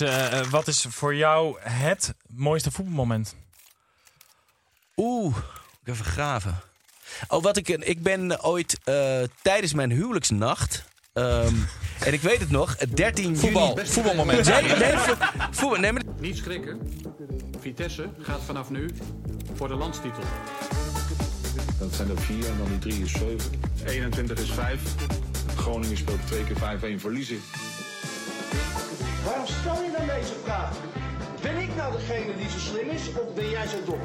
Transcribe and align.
Eh, 0.00 0.40
wat 0.50 0.68
is 0.68 0.86
voor 0.88 1.14
jou 1.14 1.56
het 1.60 2.14
mooiste 2.26 2.70
voetbalmoment? 2.70 3.34
Oeh, 4.96 5.36
ik 5.84 5.88
even 5.92 6.04
graven. 6.04 6.60
Oh, 7.28 7.42
wat 7.42 7.56
ik, 7.56 7.68
ik 7.68 8.02
ben 8.02 8.44
ooit 8.44 8.78
eh, 8.84 9.22
tijdens 9.42 9.72
mijn 9.74 9.90
huwelijksnacht. 9.90 10.84
ehm, 11.12 11.54
en 12.06 12.12
ik 12.12 12.20
weet 12.20 12.38
het 12.38 12.50
nog, 12.50 12.76
13 12.76 13.36
Voetbal, 13.36 13.74
juni. 13.76 13.88
voetbalmoment. 13.88 14.48
Nee, 14.48 14.62
nee, 14.76 14.96
vo- 14.96 15.14
voetbal. 15.50 15.80
Nee, 15.80 15.92
maar 15.92 16.02
Niet 16.18 16.36
schrikken. 16.36 16.80
Vitesse 17.60 18.08
gaat 18.18 18.40
vanaf 18.42 18.70
nu 18.70 18.90
voor 19.54 19.68
de 19.68 19.74
landstitel. 19.74 20.22
Dat 21.78 21.94
zijn 21.94 22.10
er 22.10 22.20
vier 22.20 22.46
en 22.46 22.58
dan 22.58 22.66
die 22.68 22.78
drie 22.78 23.02
is 23.02 23.12
zeven. 23.12 23.50
21 23.86 24.38
is 24.38 24.50
5. 24.50 24.80
Groningen 25.56 25.96
speelt 25.96 26.26
twee 26.26 26.44
keer 26.44 26.56
5-1 26.98 27.00
verliezen. 27.00 27.40
Waarom 29.24 29.46
stel 29.46 29.82
je 29.82 29.90
dan 29.98 30.06
deze 30.06 30.32
vraag? 30.44 30.76
Ben 31.42 31.56
ik 31.56 31.76
nou 31.76 31.92
degene 31.92 32.36
die 32.36 32.50
zo 32.50 32.58
slim 32.58 32.88
is 32.88 33.08
of 33.08 33.34
ben 33.34 33.50
jij 33.50 33.66
zo 33.66 33.76
dom? 33.84 34.00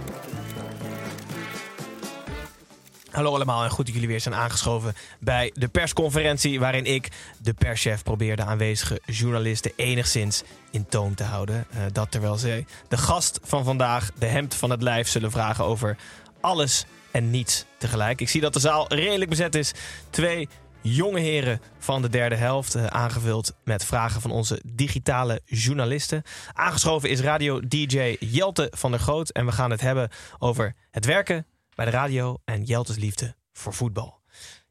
Hallo 3.11 3.33
allemaal 3.33 3.63
en 3.63 3.69
goed 3.69 3.85
dat 3.85 3.93
jullie 3.93 4.09
weer 4.09 4.21
zijn 4.21 4.35
aangeschoven 4.35 4.93
bij 5.19 5.51
de 5.53 5.67
persconferentie 5.67 6.59
waarin 6.59 6.85
ik, 6.85 7.09
de 7.37 7.53
perschef, 7.53 8.03
probeer 8.03 8.35
de 8.35 8.43
aanwezige 8.43 9.01
journalisten 9.05 9.71
enigszins 9.75 10.43
in 10.71 10.85
toom 10.85 11.15
te 11.15 11.23
houden. 11.23 11.65
Eh, 11.69 11.81
dat 11.91 12.11
terwijl 12.11 12.35
ze 12.35 12.65
de 12.87 12.97
gast 12.97 13.39
van 13.43 13.63
vandaag, 13.63 14.11
de 14.19 14.25
hemd 14.25 14.55
van 14.55 14.69
het 14.69 14.81
lijf, 14.81 15.07
zullen 15.07 15.31
vragen 15.31 15.65
over 15.65 15.97
alles 16.41 16.85
en 17.11 17.29
niets 17.29 17.65
tegelijk. 17.77 18.21
Ik 18.21 18.29
zie 18.29 18.41
dat 18.41 18.53
de 18.53 18.59
zaal 18.59 18.93
redelijk 18.93 19.29
bezet 19.29 19.55
is. 19.55 19.73
Twee 20.09 20.49
jonge 20.87 21.19
heren 21.19 21.61
van 21.77 22.01
de 22.01 22.09
derde 22.09 22.35
helft, 22.35 22.75
eh, 22.75 22.85
aangevuld 22.85 23.53
met 23.63 23.85
vragen 23.85 24.21
van 24.21 24.31
onze 24.31 24.61
digitale 24.65 25.41
journalisten. 25.45 26.23
Aangeschoven 26.53 27.09
is 27.09 27.19
radio-dj 27.19 28.15
Jelte 28.19 28.71
van 28.75 28.91
der 28.91 28.99
Groot 28.99 29.29
en 29.29 29.45
we 29.45 29.51
gaan 29.51 29.71
het 29.71 29.81
hebben 29.81 30.09
over 30.39 30.75
het 30.91 31.05
werken 31.05 31.45
bij 31.75 31.85
de 31.85 31.91
radio 31.91 32.37
en 32.45 32.63
Jelte's 32.63 32.97
liefde 32.97 33.35
voor 33.53 33.73
voetbal. 33.73 34.21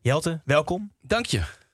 Jelte, 0.00 0.40
welkom. 0.44 0.92
dank 1.00 1.26
je. 1.26 1.65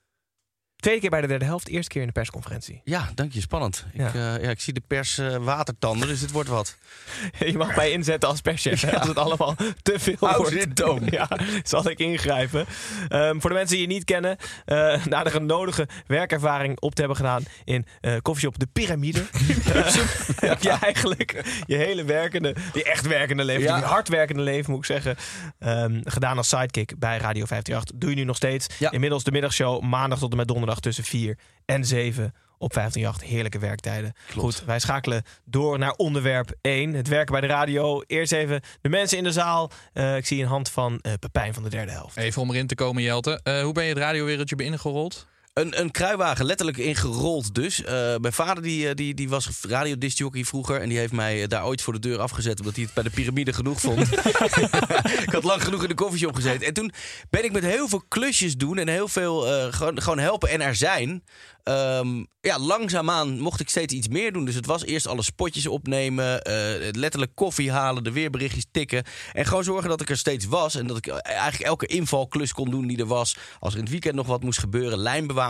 Tweede 0.82 1.00
keer 1.00 1.10
bij 1.10 1.20
de 1.20 1.26
derde 1.26 1.44
helft, 1.44 1.68
eerste 1.68 1.90
keer 1.90 2.00
in 2.00 2.06
de 2.06 2.12
persconferentie. 2.12 2.80
Ja, 2.84 3.10
dank 3.14 3.32
je. 3.32 3.40
Spannend. 3.40 3.86
Ja. 3.94 4.06
Ik, 4.08 4.14
eh, 4.14 4.20
ja, 4.20 4.50
ik 4.50 4.60
zie 4.60 4.72
de 4.72 4.82
pers 4.86 5.18
eh, 5.18 5.36
watertanden, 5.36 6.08
dus 6.08 6.20
dit 6.20 6.30
wordt 6.30 6.48
wat. 6.48 6.76
Je 7.46 7.56
mag 7.56 7.76
mij 7.76 7.90
inzetten 7.90 8.28
als 8.28 8.40
perschef. 8.40 8.80
hè, 8.80 8.98
Als 8.98 9.08
het 9.08 9.16
allemaal 9.18 9.54
te 9.82 9.98
veel 9.98 10.16
wordt. 10.18 10.50
dit. 10.50 10.70
Ja, 11.10 11.28
zal 11.62 11.90
ik 11.90 11.98
ingrijpen. 11.98 12.66
Ehm, 13.08 13.40
voor 13.40 13.50
de 13.50 13.56
mensen 13.56 13.76
die 13.76 13.86
je 13.86 13.92
niet 13.92 14.04
kennen, 14.04 14.36
eh, 14.64 15.04
na 15.06 15.22
de 15.22 15.40
nodige 15.40 15.88
werkervaring 16.06 16.80
op 16.80 16.94
te 16.94 16.98
hebben 17.00 17.16
gedaan 17.16 17.42
in 17.64 17.86
eh 18.00 18.16
koffieshop 18.22 18.58
De 18.58 18.66
Pyramide, 18.72 19.24
eh, 19.72 19.94
heb 20.50 20.62
je 20.62 20.70
eigenlijk 20.70 21.42
je 21.66 21.76
hele 21.76 22.04
werkende, 22.04 22.54
die 22.72 22.84
echt 22.84 23.06
werkende 23.06 23.44
leven, 23.44 23.62
Ja. 23.62 23.76
die 23.76 23.84
hard 23.84 24.08
werkende 24.08 24.42
leven 24.42 24.70
moet 24.70 24.80
ik 24.80 24.86
zeggen, 24.86 25.16
ehm, 25.58 26.00
gedaan 26.04 26.36
als 26.36 26.48
sidekick 26.48 26.98
bij 26.98 27.18
Radio 27.18 27.44
538. 27.44 27.98
Doe 28.00 28.10
je 28.10 28.16
nu 28.16 28.24
nog 28.24 28.36
steeds. 28.36 28.66
Ja. 28.78 28.90
Inmiddels 28.90 29.24
de 29.24 29.30
middagshow 29.32 29.82
maandag 29.82 30.18
tot 30.18 30.30
en 30.30 30.36
met 30.36 30.48
donderdag 30.48 30.71
tussen 30.80 31.04
4 31.04 31.38
en 31.64 31.84
7 31.84 32.34
op 32.62 32.72
538. 32.72 33.28
Heerlijke 33.28 33.58
werktijden. 33.58 34.12
Klopt. 34.26 34.56
Goed, 34.56 34.66
wij 34.66 34.78
schakelen 34.78 35.22
door 35.44 35.78
naar 35.78 35.92
onderwerp 35.92 36.54
1. 36.60 36.94
Het 36.94 37.08
werken 37.08 37.32
bij 37.32 37.40
de 37.40 37.46
radio. 37.46 38.02
Eerst 38.06 38.32
even 38.32 38.60
de 38.80 38.88
mensen 38.88 39.18
in 39.18 39.24
de 39.24 39.32
zaal. 39.32 39.70
Eh, 39.92 40.16
ik 40.16 40.26
zie 40.26 40.42
een 40.42 40.48
hand 40.48 40.70
van 40.70 40.98
eh, 40.98 41.12
Pepijn 41.20 41.54
van 41.54 41.62
de 41.62 41.68
derde 41.68 41.92
helft. 41.92 42.16
Even 42.16 42.42
om 42.42 42.50
erin 42.50 42.66
te 42.66 42.74
komen, 42.74 43.02
Jelte. 43.02 43.40
Eh, 43.42 43.62
hoe 43.62 43.72
ben 43.72 43.82
je 43.82 43.88
het 43.88 43.98
radiowereldje 43.98 44.56
binnengerold? 44.56 45.26
Een, 45.52 45.80
een 45.80 45.90
kruiwagen, 45.90 46.44
letterlijk 46.44 46.78
ingerold 46.78 47.54
dus. 47.54 47.84
Eh, 47.84 48.16
mijn 48.16 48.32
vader 48.32 48.62
die, 48.62 48.88
eh, 48.88 48.94
die, 48.94 49.14
die 49.14 49.28
was 49.28 49.48
radiodiscjockey 49.68 50.44
vroeger. 50.44 50.80
En 50.80 50.88
die 50.88 50.98
heeft 50.98 51.12
mij 51.12 51.42
eh, 51.42 51.48
daar 51.48 51.64
ooit 51.64 51.82
voor 51.82 51.92
de 51.92 51.98
deur 51.98 52.18
afgezet. 52.18 52.58
Omdat 52.58 52.74
hij 52.74 52.84
het 52.84 52.94
bij 52.94 53.02
de 53.02 53.10
piramide 53.10 53.52
genoeg 53.52 53.80
vond. 53.80 54.12
ik 55.26 55.32
had 55.32 55.44
lang 55.44 55.64
genoeg 55.64 55.82
in 55.82 55.88
de 55.88 55.94
koffieshop 55.94 56.34
gezeten. 56.34 56.66
En 56.66 56.74
toen 56.74 56.92
ben 57.30 57.44
ik 57.44 57.52
met 57.52 57.64
heel 57.64 57.88
veel 57.88 58.02
klusjes 58.08 58.56
doen. 58.56 58.78
En 58.78 58.88
heel 58.88 59.08
veel 59.08 59.40
gewoon, 59.72 60.02
gewoon 60.02 60.18
helpen 60.18 60.48
en 60.48 60.60
er 60.60 60.74
zijn. 60.74 61.22
Ehm, 61.62 62.24
ja, 62.40 62.58
langzaamaan 62.58 63.38
mocht 63.38 63.60
ik 63.60 63.68
steeds 63.68 63.94
iets 63.94 64.08
meer 64.08 64.32
doen. 64.32 64.44
Dus 64.44 64.54
het 64.54 64.66
was 64.66 64.84
eerst 64.84 65.06
alle 65.06 65.22
spotjes 65.22 65.66
opnemen. 65.66 66.42
eh, 66.42 66.90
letterlijk 66.90 67.34
koffie 67.34 67.70
halen, 67.70 68.04
de 68.04 68.12
weerberichtjes 68.12 68.66
tikken. 68.70 69.04
En 69.32 69.46
gewoon 69.46 69.64
zorgen 69.64 69.88
dat 69.88 70.00
ik 70.00 70.10
er 70.10 70.18
steeds 70.18 70.46
was. 70.46 70.74
En 70.74 70.86
dat 70.86 70.96
ik 70.96 71.06
eigenlijk 71.06 71.64
elke 71.64 71.86
invalklus 71.86 72.52
kon 72.52 72.70
doen 72.70 72.86
die 72.86 72.98
er 72.98 73.06
was. 73.06 73.36
Als 73.58 73.72
er 73.72 73.78
in 73.78 73.84
het 73.84 73.92
weekend 73.92 74.14
nog 74.14 74.26
wat 74.26 74.42
moest 74.42 74.58
gebeuren. 74.58 74.98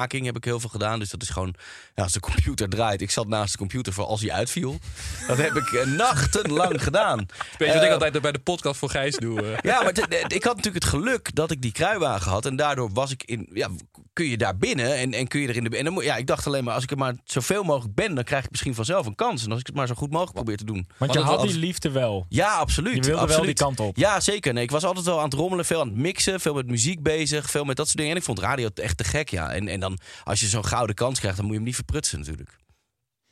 Heb 0.00 0.36
ik 0.36 0.44
heel 0.44 0.60
veel 0.60 0.68
gedaan. 0.70 0.98
Dus 0.98 1.10
dat 1.10 1.22
is 1.22 1.28
gewoon, 1.28 1.54
ja, 1.94 2.02
als 2.02 2.12
de 2.12 2.20
computer 2.20 2.68
draait. 2.68 3.00
Ik 3.00 3.10
zat 3.10 3.26
naast 3.28 3.52
de 3.52 3.58
computer 3.58 3.92
voor 3.92 4.04
als 4.04 4.20
hij 4.20 4.32
uitviel. 4.32 4.78
Dat 5.28 5.36
heb 5.38 5.54
ik 5.56 5.72
eh, 5.72 5.86
nachtenlang 5.86 6.82
gedaan. 6.84 7.16
Weet 7.58 7.68
je 7.68 7.74
wat 7.74 7.82
Eh, 7.82 7.86
ik 7.86 7.92
altijd 7.92 8.22
bij 8.22 8.32
de 8.32 8.38
podcast 8.38 8.78
voor 8.78 8.90
Gijs 8.90 9.16
doe? 9.16 9.40
eh? 9.42 9.58
ja, 9.62 9.82
maar 9.82 9.92
ik 10.28 10.44
had 10.44 10.56
natuurlijk 10.56 10.84
het 10.84 10.92
geluk 10.94 11.34
dat 11.34 11.50
ik 11.50 11.62
die 11.62 11.72
kruiwagen 11.72 12.30
had. 12.30 12.46
En 12.46 12.56
daardoor 12.56 12.90
was 12.92 13.10
ik 13.10 13.22
in. 13.24 13.48
Ja, 13.52 13.68
kun 14.12 14.26
je 14.26 14.36
daar 14.36 14.56
binnen 14.56 14.96
en, 14.96 15.12
en 15.12 15.28
kun 15.28 15.40
je 15.40 15.48
er 15.48 15.56
in 15.56 15.64
de. 15.64 15.76
En 15.76 15.84
dan, 15.84 15.92
moet- 15.92 16.04
ja, 16.04 16.16
ik 16.16 16.26
dacht 16.26 16.46
alleen 16.46 16.64
maar, 16.64 16.74
als 16.74 16.82
ik 16.82 16.90
er 16.90 16.98
maar 16.98 17.14
zoveel 17.24 17.62
mogelijk 17.62 17.94
ben, 17.94 18.14
dan 18.14 18.24
krijg 18.24 18.44
ik 18.44 18.50
misschien 18.50 18.74
vanzelf 18.74 19.06
een 19.06 19.14
kans. 19.14 19.44
En 19.44 19.50
als 19.50 19.60
ik 19.60 19.66
het 19.66 19.74
maar 19.74 19.86
zo 19.86 19.94
goed 19.94 20.10
mogelijk 20.10 20.34
probeer 20.34 20.56
te 20.56 20.64
doen. 20.64 20.88
Want 20.98 21.12
je 21.12 21.18
had 21.20 21.42
die 21.42 21.58
liefde 21.58 21.90
wel. 21.90 22.26
Ja, 22.28 22.54
absoluut. 22.56 22.94
Je 22.94 23.10
wilde 23.10 23.26
wel 23.26 23.42
die 23.42 23.54
kant 23.54 23.80
op. 23.80 23.96
Ja, 23.96 24.20
zeker. 24.20 24.52
Nee, 24.52 24.62
ik 24.62 24.70
was 24.70 24.84
altijd 24.84 25.06
wel 25.06 25.18
aan 25.18 25.24
het 25.24 25.34
rommelen, 25.34 25.64
veel 25.64 25.80
aan 25.80 25.88
het 25.88 25.96
mixen, 25.96 26.40
veel 26.40 26.54
met 26.54 26.66
muziek 26.66 27.02
bezig, 27.02 27.50
veel 27.50 27.64
met 27.64 27.76
dat 27.76 27.86
soort 27.86 27.96
dingen. 27.98 28.12
En 28.12 28.18
ik 28.18 28.24
vond 28.24 28.38
radio 28.38 28.68
echt 28.74 28.96
te 28.96 29.04
gek, 29.04 29.28
ja. 29.28 29.50
En, 29.50 29.68
en 29.68 29.80
dan, 29.82 29.98
als 30.24 30.40
je 30.40 30.46
zo'n 30.46 30.66
gouden 30.66 30.94
kans 30.94 31.18
krijgt, 31.18 31.36
dan 31.36 31.44
moet 31.44 31.54
je 31.54 31.60
hem 31.60 31.68
niet 31.68 31.78
verprutsen 31.78 32.18
natuurlijk. 32.18 32.56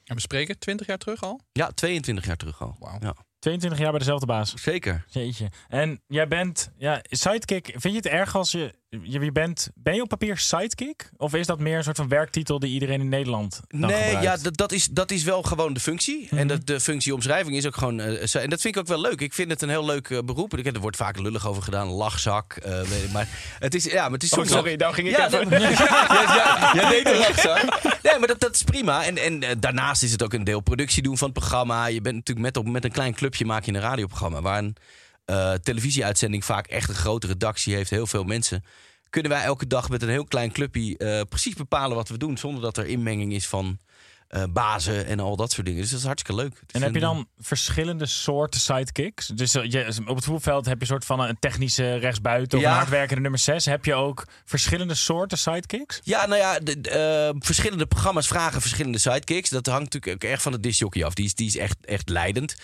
En 0.04 0.14
we 0.14 0.20
spreken 0.20 0.58
20 0.58 0.86
jaar 0.86 0.98
terug 0.98 1.22
al? 1.22 1.40
Ja, 1.52 1.70
22 1.70 2.26
jaar 2.26 2.36
terug 2.36 2.62
al. 2.62 2.76
Wauw. 2.78 2.98
Ja, 3.00 3.14
22 3.38 3.80
jaar 3.80 3.90
bij 3.90 3.98
dezelfde 3.98 4.26
baas. 4.26 4.54
zeker. 4.54 5.04
Jeetje. 5.08 5.50
En 5.68 6.00
jij 6.06 6.28
bent, 6.28 6.70
ja, 6.76 7.00
sidekick. 7.02 7.66
Vind 7.66 7.82
je 7.82 7.96
het 7.96 8.06
erg 8.06 8.34
als 8.34 8.50
je, 8.50 8.74
je, 9.02 9.32
bent, 9.32 9.70
ben 9.74 9.94
je 9.94 10.02
op 10.02 10.08
papier 10.08 10.38
sidekick? 10.38 11.10
Of 11.16 11.34
is 11.34 11.46
dat 11.46 11.58
meer 11.58 11.76
een 11.76 11.82
soort 11.84 11.96
van 11.96 12.08
werktitel 12.08 12.58
die 12.58 12.70
iedereen 12.72 13.00
in 13.00 13.08
Nederland 13.08 13.60
dan 13.68 13.80
Nee, 13.80 14.02
gebruikt? 14.02 14.22
ja, 14.22 14.36
dat, 14.36 14.56
dat, 14.56 14.72
is, 14.72 14.86
dat 14.86 15.10
is 15.10 15.22
wel 15.22 15.42
gewoon 15.42 15.72
de 15.72 15.80
functie. 15.80 16.28
En 16.30 16.46
dat, 16.48 16.66
de 16.66 16.80
functieomschrijving 16.80 17.56
is 17.56 17.66
ook 17.66 17.76
gewoon. 17.76 18.00
eh, 18.00 18.34
en 18.42 18.50
dat 18.50 18.60
vind 18.60 18.74
ik 18.74 18.80
ook 18.80 18.86
wel 18.86 19.00
leuk. 19.00 19.20
Ik 19.20 19.32
vind 19.34 19.50
het 19.50 19.62
een 19.62 19.68
heel 19.68 19.84
leuk 19.84 20.10
eh, 20.10 20.18
beroep. 20.24 20.56
Ik- 20.56 20.66
Er 20.66 20.80
wordt 20.80 20.96
vaak 20.96 21.18
lullig 21.18 21.46
over 21.48 21.62
gedaan, 21.62 21.86
lachzak. 21.88 22.52
eh, 22.56 22.80
weet 22.80 23.02
ik, 23.02 23.12
maar 23.12 23.28
het 23.58 23.74
is, 23.74 23.84
ja, 23.84 24.02
maar 24.02 24.12
het 24.12 24.22
is 24.22 24.32
Oh, 24.32 24.44
sorry, 24.46 24.76
daar 24.76 24.94
ging 24.94 25.08
ik 25.08 25.16
ja, 25.16 25.26
even. 25.26 25.48
nee, 25.48 25.60
ja, 25.70 26.06
ja, 26.08 26.70
ja, 26.74 26.88
deed 26.88 27.06
een 27.06 27.16
lachzak. 27.18 27.82
Nee, 28.02 28.18
maar 28.18 28.28
dat, 28.28 28.40
dat 28.40 28.54
is 28.54 28.62
prima. 28.62 29.04
En, 29.04 29.16
en 29.18 29.60
daarnaast 29.60 30.02
is 30.02 30.12
het 30.12 30.22
ook 30.22 30.32
een 30.32 30.44
deel 30.44 30.60
productie 30.60 31.02
doen 31.02 31.18
van 31.18 31.28
het 31.28 31.38
programma. 31.38 31.86
Je 31.86 32.00
bent 32.00 32.14
natuurlijk 32.16 32.46
met, 32.46 32.56
op, 32.56 32.68
met 32.72 32.84
een 32.84 32.92
klein 32.92 33.14
clubje 33.14 33.44
maak 33.44 33.64
je 33.64 33.72
een 33.74 33.80
radioprogramma. 33.80 34.40
Waar 34.40 34.58
een 34.58 34.76
eh, 35.30 35.52
televisieuitzending 35.52 36.44
vaak 36.44 36.66
echt 36.66 36.88
een 36.88 36.94
grote 36.94 37.26
redactie 37.26 37.74
heeft. 37.74 37.90
Heel 37.90 38.06
veel 38.06 38.24
mensen. 38.24 38.64
Kunnen 39.10 39.30
wij 39.30 39.42
elke 39.42 39.66
dag 39.66 39.88
met 39.88 40.02
een 40.02 40.08
heel 40.08 40.24
klein 40.24 40.52
clubje 40.52 40.98
eh, 40.98 41.20
precies 41.28 41.54
bepalen 41.54 41.96
wat 41.96 42.08
we 42.08 42.18
doen. 42.18 42.38
Zonder 42.38 42.62
dat 42.62 42.76
er 42.76 42.86
inmenging 42.86 43.32
is 43.32 43.48
van 43.48 43.78
eh, 44.28 44.42
bazen 44.50 45.06
en 45.06 45.20
al 45.20 45.36
dat 45.36 45.52
soort 45.52 45.66
dingen. 45.66 45.80
Dus 45.80 45.90
dat 45.90 45.98
is 45.98 46.06
hartstikke 46.06 46.42
leuk. 46.42 46.62
En 46.70 46.82
heb 46.82 46.94
je 46.94 47.00
dan 47.00 47.28
verschillende 47.38 48.06
soorten 48.06 48.60
sidekicks? 48.60 49.26
Dus 49.26 49.52
je, 49.52 50.02
op 50.06 50.16
het 50.16 50.24
voetbalveld 50.24 50.66
heb 50.66 50.74
je 50.74 50.80
een 50.80 50.86
soort 50.86 51.04
van 51.04 51.20
een 51.20 51.38
technische 51.38 51.94
rechtsbuiten 51.94 52.58
of 52.58 52.64
Ja. 52.64 52.70
een 52.70 52.76
hardwerkende 52.76 53.22
nummer 53.22 53.40
6. 53.40 53.64
Heb 53.64 53.84
je 53.84 53.94
ook 53.94 54.26
verschillende 54.44 54.94
soorten 54.94 55.38
sidekicks? 55.38 56.00
Ja, 56.02 56.26
nou 56.26 56.40
ja, 56.40 56.58
de, 56.58 56.80
de, 56.80 57.34
verschillende 57.38 57.86
programma's 57.86 58.26
vragen 58.26 58.60
verschillende 58.60 58.98
sidekicks. 58.98 59.50
Dat 59.50 59.66
hangt 59.66 59.92
natuurlijk 59.92 60.24
ook 60.24 60.30
erg 60.30 60.42
van 60.42 60.52
de 60.52 60.60
disjockey 60.60 61.04
af. 61.04 61.14
Die 61.14 61.24
is, 61.24 61.34
die 61.34 61.46
is 61.46 61.56
echt, 61.56 61.76
echt 61.84 62.08
leidend. 62.08 62.56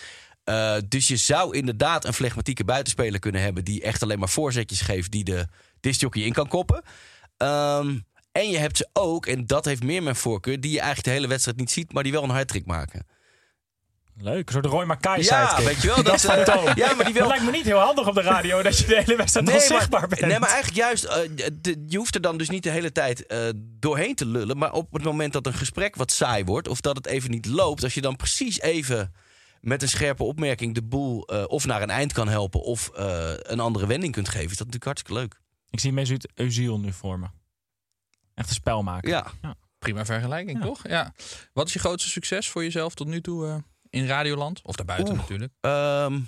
Eh, 0.47 0.75
dus 0.87 1.07
je 1.07 1.15
zou 1.17 1.55
inderdaad 1.57 2.05
een 2.05 2.13
flegmatieke 2.13 2.63
buitenspeler 2.63 3.19
kunnen 3.19 3.41
hebben... 3.41 3.63
die 3.63 3.81
echt 3.81 4.03
alleen 4.03 4.19
maar 4.19 4.29
voorzetjes 4.29 4.81
geeft 4.81 5.11
die 5.11 5.23
de 5.23 5.47
disjockey 5.79 6.21
in 6.21 6.33
kan 6.33 6.47
koppen. 6.47 6.81
Ehm, 7.37 7.97
en 8.31 8.49
je 8.49 8.57
hebt 8.57 8.77
ze 8.77 8.89
ook, 8.93 9.25
en 9.25 9.45
dat 9.47 9.65
heeft 9.65 9.83
meer 9.83 10.03
mijn 10.03 10.15
voorkeur... 10.15 10.59
die 10.59 10.71
je 10.71 10.77
eigenlijk 10.77 11.07
de 11.07 11.13
hele 11.13 11.27
wedstrijd 11.27 11.57
niet 11.57 11.71
ziet... 11.71 11.93
maar 11.93 12.03
die 12.03 12.11
wel 12.11 12.23
een 12.23 12.29
hardtrick 12.29 12.65
maken. 12.65 13.05
Leuk, 14.19 14.47
een 14.47 14.53
soort 14.53 14.65
Roy 14.65 14.85
Mackay 14.85 15.21
Ja, 15.21 15.47
sidekick. 15.47 15.65
weet 15.73 15.81
je 15.81 15.87
wel, 15.87 16.03
dat 16.03 16.13
is- 16.13 16.23
fantoom. 16.25 16.65
ja, 16.75 16.93
maar 16.93 17.05
die 17.05 17.13
wel- 17.13 17.21
Dat 17.23 17.27
lijkt 17.27 17.43
me 17.45 17.51
niet 17.51 17.65
heel 17.65 17.79
handig 17.79 18.07
op 18.07 18.13
de 18.15 18.21
radio 18.21 18.61
dat 18.63 18.77
je 18.77 18.85
de 18.85 18.95
hele 18.95 19.15
wedstrijd 19.15 19.45
Nee, 19.45 19.55
onzichtbaar 19.55 19.99
maar, 19.99 20.09
bent. 20.09 20.21
nee, 20.21 20.39
maar 20.39 20.49
eigenlijk 20.49 20.77
juist, 20.77 21.03
eh, 21.03 21.17
de- 21.61 21.83
je 21.87 21.97
hoeft 21.97 22.15
er 22.15 22.21
dan 22.21 22.37
dus 22.37 22.49
niet 22.49 22.63
de 22.63 22.69
hele 22.69 22.91
tijd 22.91 23.25
eh, 23.25 23.39
doorheen 23.55 24.15
te 24.15 24.25
lullen. 24.25 24.57
Maar 24.57 24.71
op 24.71 24.93
het 24.93 25.03
moment 25.03 25.33
dat 25.33 25.45
een 25.45 25.53
gesprek 25.53 25.95
wat 25.95 26.11
saai 26.11 26.43
wordt, 26.43 26.67
of 26.67 26.81
dat 26.81 26.95
het 26.97 27.05
even 27.05 27.31
niet 27.31 27.45
loopt, 27.45 27.83
als 27.83 27.93
je 27.93 28.01
dan 28.01 28.15
precies 28.15 28.59
even 28.61 29.13
met 29.67 29.81
een 29.81 29.89
scherpe 29.89 30.23
opmerking 30.23 30.73
de 30.73 30.83
boel 30.83 31.25
eh, 31.25 31.43
of 31.47 31.65
naar 31.65 31.81
een 31.81 31.89
eind 31.89 32.13
kan 32.13 32.27
helpen, 32.27 32.61
of 32.61 32.89
eh, 32.89 33.33
een 33.37 33.59
andere 33.59 33.87
wending 33.87 34.13
kunt 34.13 34.27
geven, 34.29 34.51
is 34.51 34.57
dat 34.57 34.67
natuurlijk 34.67 34.85
hartstikke 34.85 35.19
leuk. 35.19 35.41
Ik 35.69 35.79
zie 35.79 35.91
Mesut 35.91 36.27
Özil 36.41 36.79
nu 36.79 36.93
voor 36.93 37.19
me. 37.19 37.27
Echt 38.33 38.49
een 38.49 38.55
spelmaker. 38.55 39.09
Ja. 39.09 39.31
Prima 39.79 40.05
vergelijking, 40.05 40.61
toch? 40.61 40.87
Ja. 40.87 41.13
Wat 41.53 41.67
is 41.67 41.73
je 41.73 41.79
grootste 41.79 42.09
succes 42.09 42.49
voor 42.49 42.63
jezelf 42.63 42.93
tot 42.93 43.07
nu 43.07 43.21
toe 43.21 43.47
eh, 43.47 43.55
in 43.89 44.05
Radioland? 44.07 44.61
Of 44.63 44.75
daarbuiten 44.75 45.13
Oeh. 45.13 45.21
natuurlijk. 45.21 45.53
Ehm, 45.61 46.19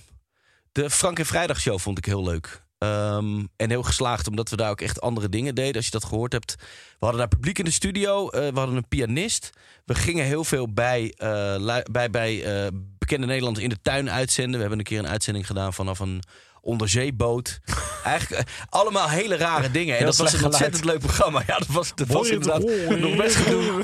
de 0.72 0.90
Frank 0.90 1.20
en 1.20 1.26
Vrijdag 1.26 1.60
show 1.60 1.80
vond 1.80 1.98
ik 1.98 2.06
heel 2.06 2.24
leuk. 2.24 2.68
Ehm, 2.80 3.44
en 3.56 3.70
heel 3.70 3.84
geslaagd, 3.84 4.28
omdat 4.28 4.50
we 4.50 4.56
daar 4.56 4.70
ook 4.70 4.82
echt 4.82 5.02
andere 5.02 5.30
dingen 5.30 5.56
deden. 5.56 5.76
Als 5.76 5.86
je 5.86 5.92
dat 5.92 6.06
gehoord 6.06 6.32
hebt. 6.32 6.56
We 6.60 6.66
hadden 7.06 7.18
daar 7.18 7.28
publiek 7.28 7.60
in 7.60 7.66
de 7.66 7.72
studio. 7.72 8.30
eh, 8.30 8.48
we 8.54 8.60
hadden 8.60 8.76
een 8.76 8.88
pianist. 8.88 9.50
We 9.86 9.96
gingen 9.96 10.26
heel 10.26 10.44
veel 10.44 10.74
bij, 10.74 11.14
eh, 11.18 11.80
bij, 11.92 12.10
bij 12.10 12.44
eh, 12.44 12.68
bekende 12.98 13.26
Nederlanders 13.26 13.64
in 13.64 13.70
de 13.70 13.82
tuin 13.82 14.12
uitzenden. 14.12 14.54
We 14.54 14.60
hebben 14.60 14.78
een 14.78 14.84
keer 14.84 15.00
een 15.00 15.08
uitzending 15.08 15.46
gedaan 15.46 15.74
vanaf 15.74 16.00
een 16.00 16.24
onderzeeboot. 16.62 17.60
Eigenlijk 18.04 18.50
allemaal 18.70 19.10
hele 19.10 19.36
rare 19.36 19.72
dingen. 19.72 19.94
En 19.94 19.98
Heel 19.98 20.06
dat 20.06 20.18
was 20.18 20.34
een 20.34 20.46
ontzettend 20.46 20.86
leuk 20.86 21.00
programma. 21.00 21.44
Ja, 21.48 21.58
dat 21.58 21.68
was, 21.68 21.92
dat 21.96 22.08
was 22.08 22.30
inderdaad 22.30 22.62
nog 23.00 23.16
best 23.16 23.36
gedoe. 23.36 23.84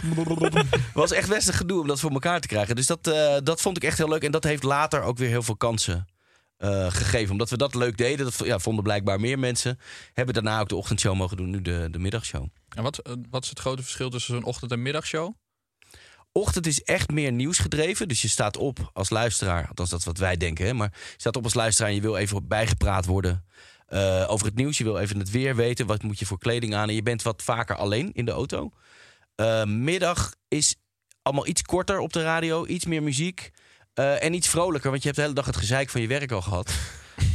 was 0.94 1.12
echt 1.12 1.30
best 1.30 1.48
een 1.48 1.54
gedoe 1.54 1.82
om 1.82 1.88
dat 1.88 2.00
voor 2.00 2.12
elkaar 2.12 2.40
te 2.40 2.48
krijgen. 2.48 2.76
Dus 2.76 2.88
dat, 2.88 3.04
dat 3.44 3.62
vond 3.62 3.78
ik 3.78 3.84
echt 3.84 3.98
heel 3.98 4.10
leuk. 4.10 4.24
En 4.24 4.32
dat 4.32 4.44
heeft 4.44 4.64
later 4.64 5.02
ook 5.02 5.18
weer 5.18 5.30
heel 5.30 5.44
veel 5.44 5.58
kansen 5.58 6.08
eh, 6.58 6.92
gegeven. 6.92 7.32
Omdat 7.32 7.50
we 7.50 7.58
dat 7.58 7.76
leuk 7.76 7.98
deden. 7.98 8.26
Dat 8.26 8.40
ja, 8.46 8.60
vonden 8.60 8.84
blijkbaar 8.84 9.20
meer 9.20 9.40
mensen. 9.40 9.80
Hebben 10.14 10.34
daarna 10.34 10.60
ook 10.60 10.70
de 10.70 10.76
ochtendshow 10.76 11.16
mogen 11.16 11.38
doen. 11.38 11.50
Nu 11.50 11.62
de, 11.62 11.88
de 11.92 12.00
middagshow. 12.00 12.48
En 12.76 12.84
wat, 12.84 12.98
eh, 12.98 13.14
wat 13.30 13.44
is 13.44 13.50
het 13.50 13.60
grote 13.60 13.82
verschil 13.84 14.10
tussen 14.10 14.34
zo'n 14.36 14.44
ochtend- 14.44 14.72
en 14.72 14.82
middagshow? 14.82 15.34
Ochtend 16.32 16.68
is 16.68 16.84
echt 16.84 17.12
meer 17.12 17.32
nieuwsgedreven. 17.32 18.08
Dus 18.08 18.22
je 18.22 18.28
staat 18.28 18.58
op 18.58 18.90
als 18.94 19.10
luisteraar. 19.10 19.68
Althans, 19.68 19.90
dat 19.90 20.00
is 20.00 20.06
wat 20.06 20.18
wij 20.18 20.38
denken. 20.38 20.66
Hè? 20.66 20.74
Maar 20.74 20.90
je 20.94 21.14
staat 21.18 21.36
op 21.36 21.44
als 21.44 21.54
luisteraar 21.54 21.90
en 21.90 21.96
je 21.96 22.02
wil 22.02 22.16
even 22.18 22.48
bijgepraat 22.48 23.06
worden. 23.06 23.46
eh, 23.86 24.26
over 24.28 24.46
het 24.46 24.56
nieuws. 24.56 24.78
Je 24.78 24.84
wil 24.84 24.98
even 24.98 25.20
het 25.20 25.30
weer 25.30 25.56
weten. 25.56 25.86
Wat 25.86 26.04
moet 26.04 26.20
je 26.20 26.26
voor 26.26 26.40
kleding 26.40 26.76
aan? 26.76 26.90
En 26.90 26.96
je 26.96 27.04
bent 27.04 27.22
wat 27.22 27.44
vaker 27.44 27.76
alleen 27.76 28.12
in 28.14 28.26
de 28.26 28.32
auto. 28.32 28.72
Middag 29.66 30.34
is 30.48 30.76
allemaal 31.22 31.48
iets 31.48 31.62
korter 31.62 32.00
op 32.00 32.14
de 32.14 32.24
radio. 32.24 32.66
Iets 32.66 32.86
meer 32.86 33.04
muziek. 33.04 33.52
Eh, 33.96 34.24
en 34.24 34.34
iets 34.34 34.48
vrolijker. 34.48 34.90
Want 34.90 35.02
je 35.02 35.08
hebt 35.08 35.20
de 35.20 35.24
hele 35.24 35.36
dag 35.36 35.46
het 35.46 35.58
gezeik 35.58 35.90
van 35.90 36.02
je 36.02 36.08
werk 36.08 36.32
al 36.32 36.42
gehad. 36.42 36.74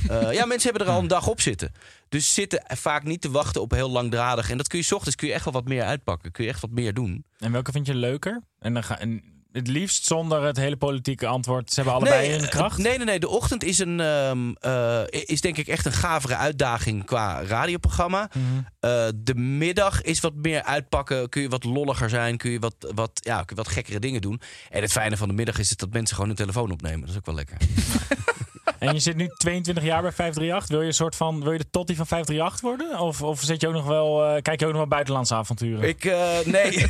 Eh, 0.08 0.32
ja, 0.32 0.44
mensen 0.44 0.70
hebben 0.70 0.86
er 0.88 0.94
al 0.94 1.00
een 1.00 1.08
dag 1.08 1.28
op 1.28 1.40
zitten. 1.40 1.72
Dus 2.08 2.34
zitten 2.34 2.64
vaak 2.66 3.04
niet 3.04 3.20
te 3.20 3.30
wachten 3.30 3.60
op 3.60 3.70
heel 3.70 3.90
langdradig. 3.90 4.50
En 4.50 4.56
dat 4.56 4.68
kun 4.68 4.78
je 4.78 4.84
's 4.84 4.92
ochtends 4.92 5.16
kun 5.16 5.28
je 5.28 5.34
echt 5.34 5.44
wel 5.44 5.52
wat 5.52 5.68
meer 5.68 5.82
uitpakken. 5.82 6.32
Kun 6.32 6.44
je 6.44 6.50
echt 6.50 6.60
wat 6.60 6.70
meer 6.70 6.94
doen. 6.94 7.24
En 7.38 7.52
welke 7.52 7.72
vind 7.72 7.86
je 7.86 7.94
leuker? 7.94 8.42
En, 8.58 8.74
dan 8.74 8.82
ga, 8.82 8.98
en 8.98 9.22
het 9.52 9.69
liefst 9.69 10.05
zonder 10.05 10.43
het 10.43 10.56
hele 10.56 10.76
politieke 10.76 11.26
antwoord. 11.26 11.69
Ze 11.69 11.75
hebben 11.75 11.94
allebei 11.94 12.20
Nee, 12.20 12.31
hun 12.31 12.44
eh, 12.44 12.50
kracht. 12.50 12.79
Nee, 12.79 12.97
nee, 12.97 13.06
nee. 13.06 13.20
De 13.20 13.29
ochtend 13.29 13.64
is, 13.64 13.79
een, 13.79 14.00
ehm, 14.00 14.52
eh, 14.61 15.00
is 15.11 15.41
denk 15.41 15.56
ik 15.56 15.69
echt 15.69 15.87
een 15.87 15.93
gavere 15.93 16.37
uitdaging 16.37 17.05
qua 17.05 17.43
radioprogramma. 17.43 18.31
Mhm. 18.32 18.44
Eh, 18.81 19.08
de 19.14 19.35
middag 19.35 20.02
is 20.02 20.20
wat 20.20 20.35
meer 20.35 20.62
uitpakken. 20.62 21.29
Kun 21.29 21.43
je 21.43 21.49
wat 21.49 21.64
lolliger 21.64 22.08
zijn. 22.08 22.37
Kun 22.37 22.50
je 22.50 22.58
wat, 22.58 22.75
wat, 22.94 23.11
ja, 23.12 23.37
kun 23.37 23.56
je 23.56 23.62
wat 23.62 23.73
gekkere 23.73 23.99
dingen 23.99 24.20
doen. 24.20 24.41
En 24.70 24.82
het 24.82 24.93
fijne 24.93 25.17
van 25.17 25.29
de 25.29 25.35
middag 25.35 25.58
is 25.58 25.69
dat 25.69 25.93
mensen 25.93 26.14
gewoon 26.14 26.31
hun 26.31 26.38
telefoon 26.38 26.70
opnemen. 26.70 27.00
Dat 27.00 27.08
is 27.08 27.17
ook 27.17 27.26
wel 27.26 27.35
lekker. 27.35 27.56
En 28.78 28.94
je 28.94 29.00
zit 29.00 29.17
nu 29.17 29.28
22 29.37 29.84
jaar 29.84 30.02
bij 30.02 30.12
538. 30.12 30.69
Wil 30.69 30.81
je 30.81 30.87
een 30.87 30.94
soort 30.94 31.17
van, 31.17 31.43
wil 31.43 31.52
je 31.52 31.58
de 31.58 31.70
Totti 31.70 31.96
van 31.96 32.06
538 32.06 32.61
worden? 32.61 33.00
Of, 33.00 33.22
of 33.22 33.40
zit 33.40 33.61
je 33.61 33.69
ook 33.69 33.75
nog 33.75 33.87
wel, 33.87 34.25
eh, 34.25 34.43
kijk 34.43 34.61
je 34.61 34.67
ook 34.67 34.72
nog 34.72 34.81
wel 34.81 34.90
buitenlandse 34.90 35.34
avonturen? 35.34 35.88
Ik, 35.88 36.05
eh, 36.05 36.38
nee. 36.44 36.87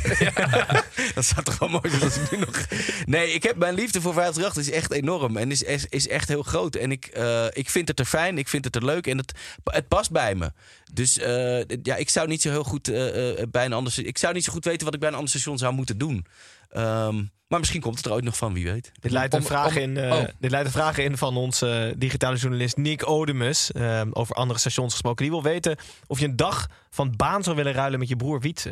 dat 1.15 1.25
zou 1.25 1.43
toch 1.43 1.59
wel 1.59 1.69
mooi 1.69 2.03
als 2.03 2.17
ik 2.17 2.31
nu 2.31 2.37
nog... 2.37 2.65
Nee, 3.05 3.33
ik 3.33 3.43
heb 3.43 3.55
mijn 3.55 3.73
liefde 3.73 4.01
voor 4.01 4.13
538 4.13 4.73
is 4.73 4.79
echt 4.79 4.91
enorm. 4.91 5.37
En 5.37 5.51
is, 5.51 5.63
is, 5.63 5.85
is 5.85 6.07
echt 6.07 6.27
heel 6.27 6.43
groot. 6.43 6.75
En 6.75 6.91
ik, 6.91 7.05
eh, 7.05 7.45
ik 7.51 7.69
vind 7.69 7.87
het 7.87 7.99
er 7.99 8.05
fijn, 8.05 8.37
ik 8.37 8.47
vind 8.47 8.65
het 8.65 8.75
er 8.75 8.85
leuk. 8.85 9.07
En 9.07 9.17
het, 9.17 9.33
het 9.63 9.87
past 9.87 10.11
bij 10.11 10.35
me. 10.35 10.51
Dus 10.93 11.19
ja, 11.83 11.95
ik 11.95 12.09
zou 12.09 12.27
niet 12.27 12.41
zo 12.41 12.49
heel 12.49 12.63
goed 12.63 12.91
bij 13.51 13.65
een 13.65 13.73
ander... 13.73 14.05
Ik 14.05 14.17
zou 14.17 14.33
niet 14.33 14.43
zo 14.43 14.51
goed 14.51 14.65
weten 14.65 14.85
wat 14.85 14.93
ik 14.93 14.99
bij 14.99 15.09
een 15.09 15.15
ander 15.15 15.29
station 15.29 15.57
zou 15.57 15.73
moeten 15.73 15.97
doen. 15.97 16.25
Ehm, 16.71 17.15
maar 17.47 17.59
misschien 17.59 17.81
komt 17.81 17.97
het 17.97 18.05
er 18.05 18.11
ooit 18.11 18.23
nog 18.23 18.37
van, 18.37 18.53
wie 18.53 18.63
weet. 18.71 18.91
Dit 18.99 19.11
leidt, 19.11 19.33
een 19.33 19.43
vraag 19.43 19.75
om- 19.75 19.81
in, 19.81 19.97
eh, 19.97 20.11
oh. 20.11 20.23
dit 20.39 20.51
leidt 20.51 20.65
een 20.65 20.71
vraag 20.73 20.97
in 20.97 21.17
van 21.17 21.37
onze 21.37 21.93
digitale 21.97 22.35
journalist 22.37 22.77
Nick 22.77 23.07
Odemus. 23.09 23.71
eh, 23.71 24.01
over 24.11 24.35
andere 24.35 24.59
stations 24.59 24.91
gesproken. 24.91 25.21
Die 25.21 25.31
wil 25.31 25.43
weten 25.43 25.77
of 26.07 26.19
je 26.19 26.25
een 26.25 26.35
dag 26.35 26.67
van 26.89 27.13
baan 27.15 27.43
zou 27.43 27.55
willen 27.55 27.73
ruilen 27.73 27.99
met 27.99 28.07
je 28.09 28.15
broer 28.15 28.39
Wietse. 28.39 28.69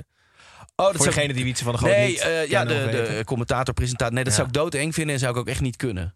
Oh, 0.76 0.86
dat 0.86 0.96
Voor 0.96 1.04
zou- 1.04 1.16
degene 1.16 1.34
die 1.34 1.44
Wietse 1.44 1.64
van 1.64 1.72
de 1.74 1.78
Groot 1.80 1.92
Nee, 1.92 2.08
niet 2.08 2.20
eh, 2.20 2.48
ja, 2.50 2.64
kennen 2.66 2.92
de, 2.92 3.16
de 3.18 3.24
commentator, 3.26 3.74
presentator. 3.74 4.14
Nee, 4.14 4.24
dat 4.24 4.34
Ja. 4.34 4.40
zou 4.40 4.48
ik 4.48 4.54
doodeng 4.60 4.94
vinden 4.94 5.14
en 5.14 5.20
zou 5.20 5.32
ik 5.34 5.38
ook 5.40 5.48
echt 5.48 5.62
niet 5.62 5.76
kunnen. 5.76 6.14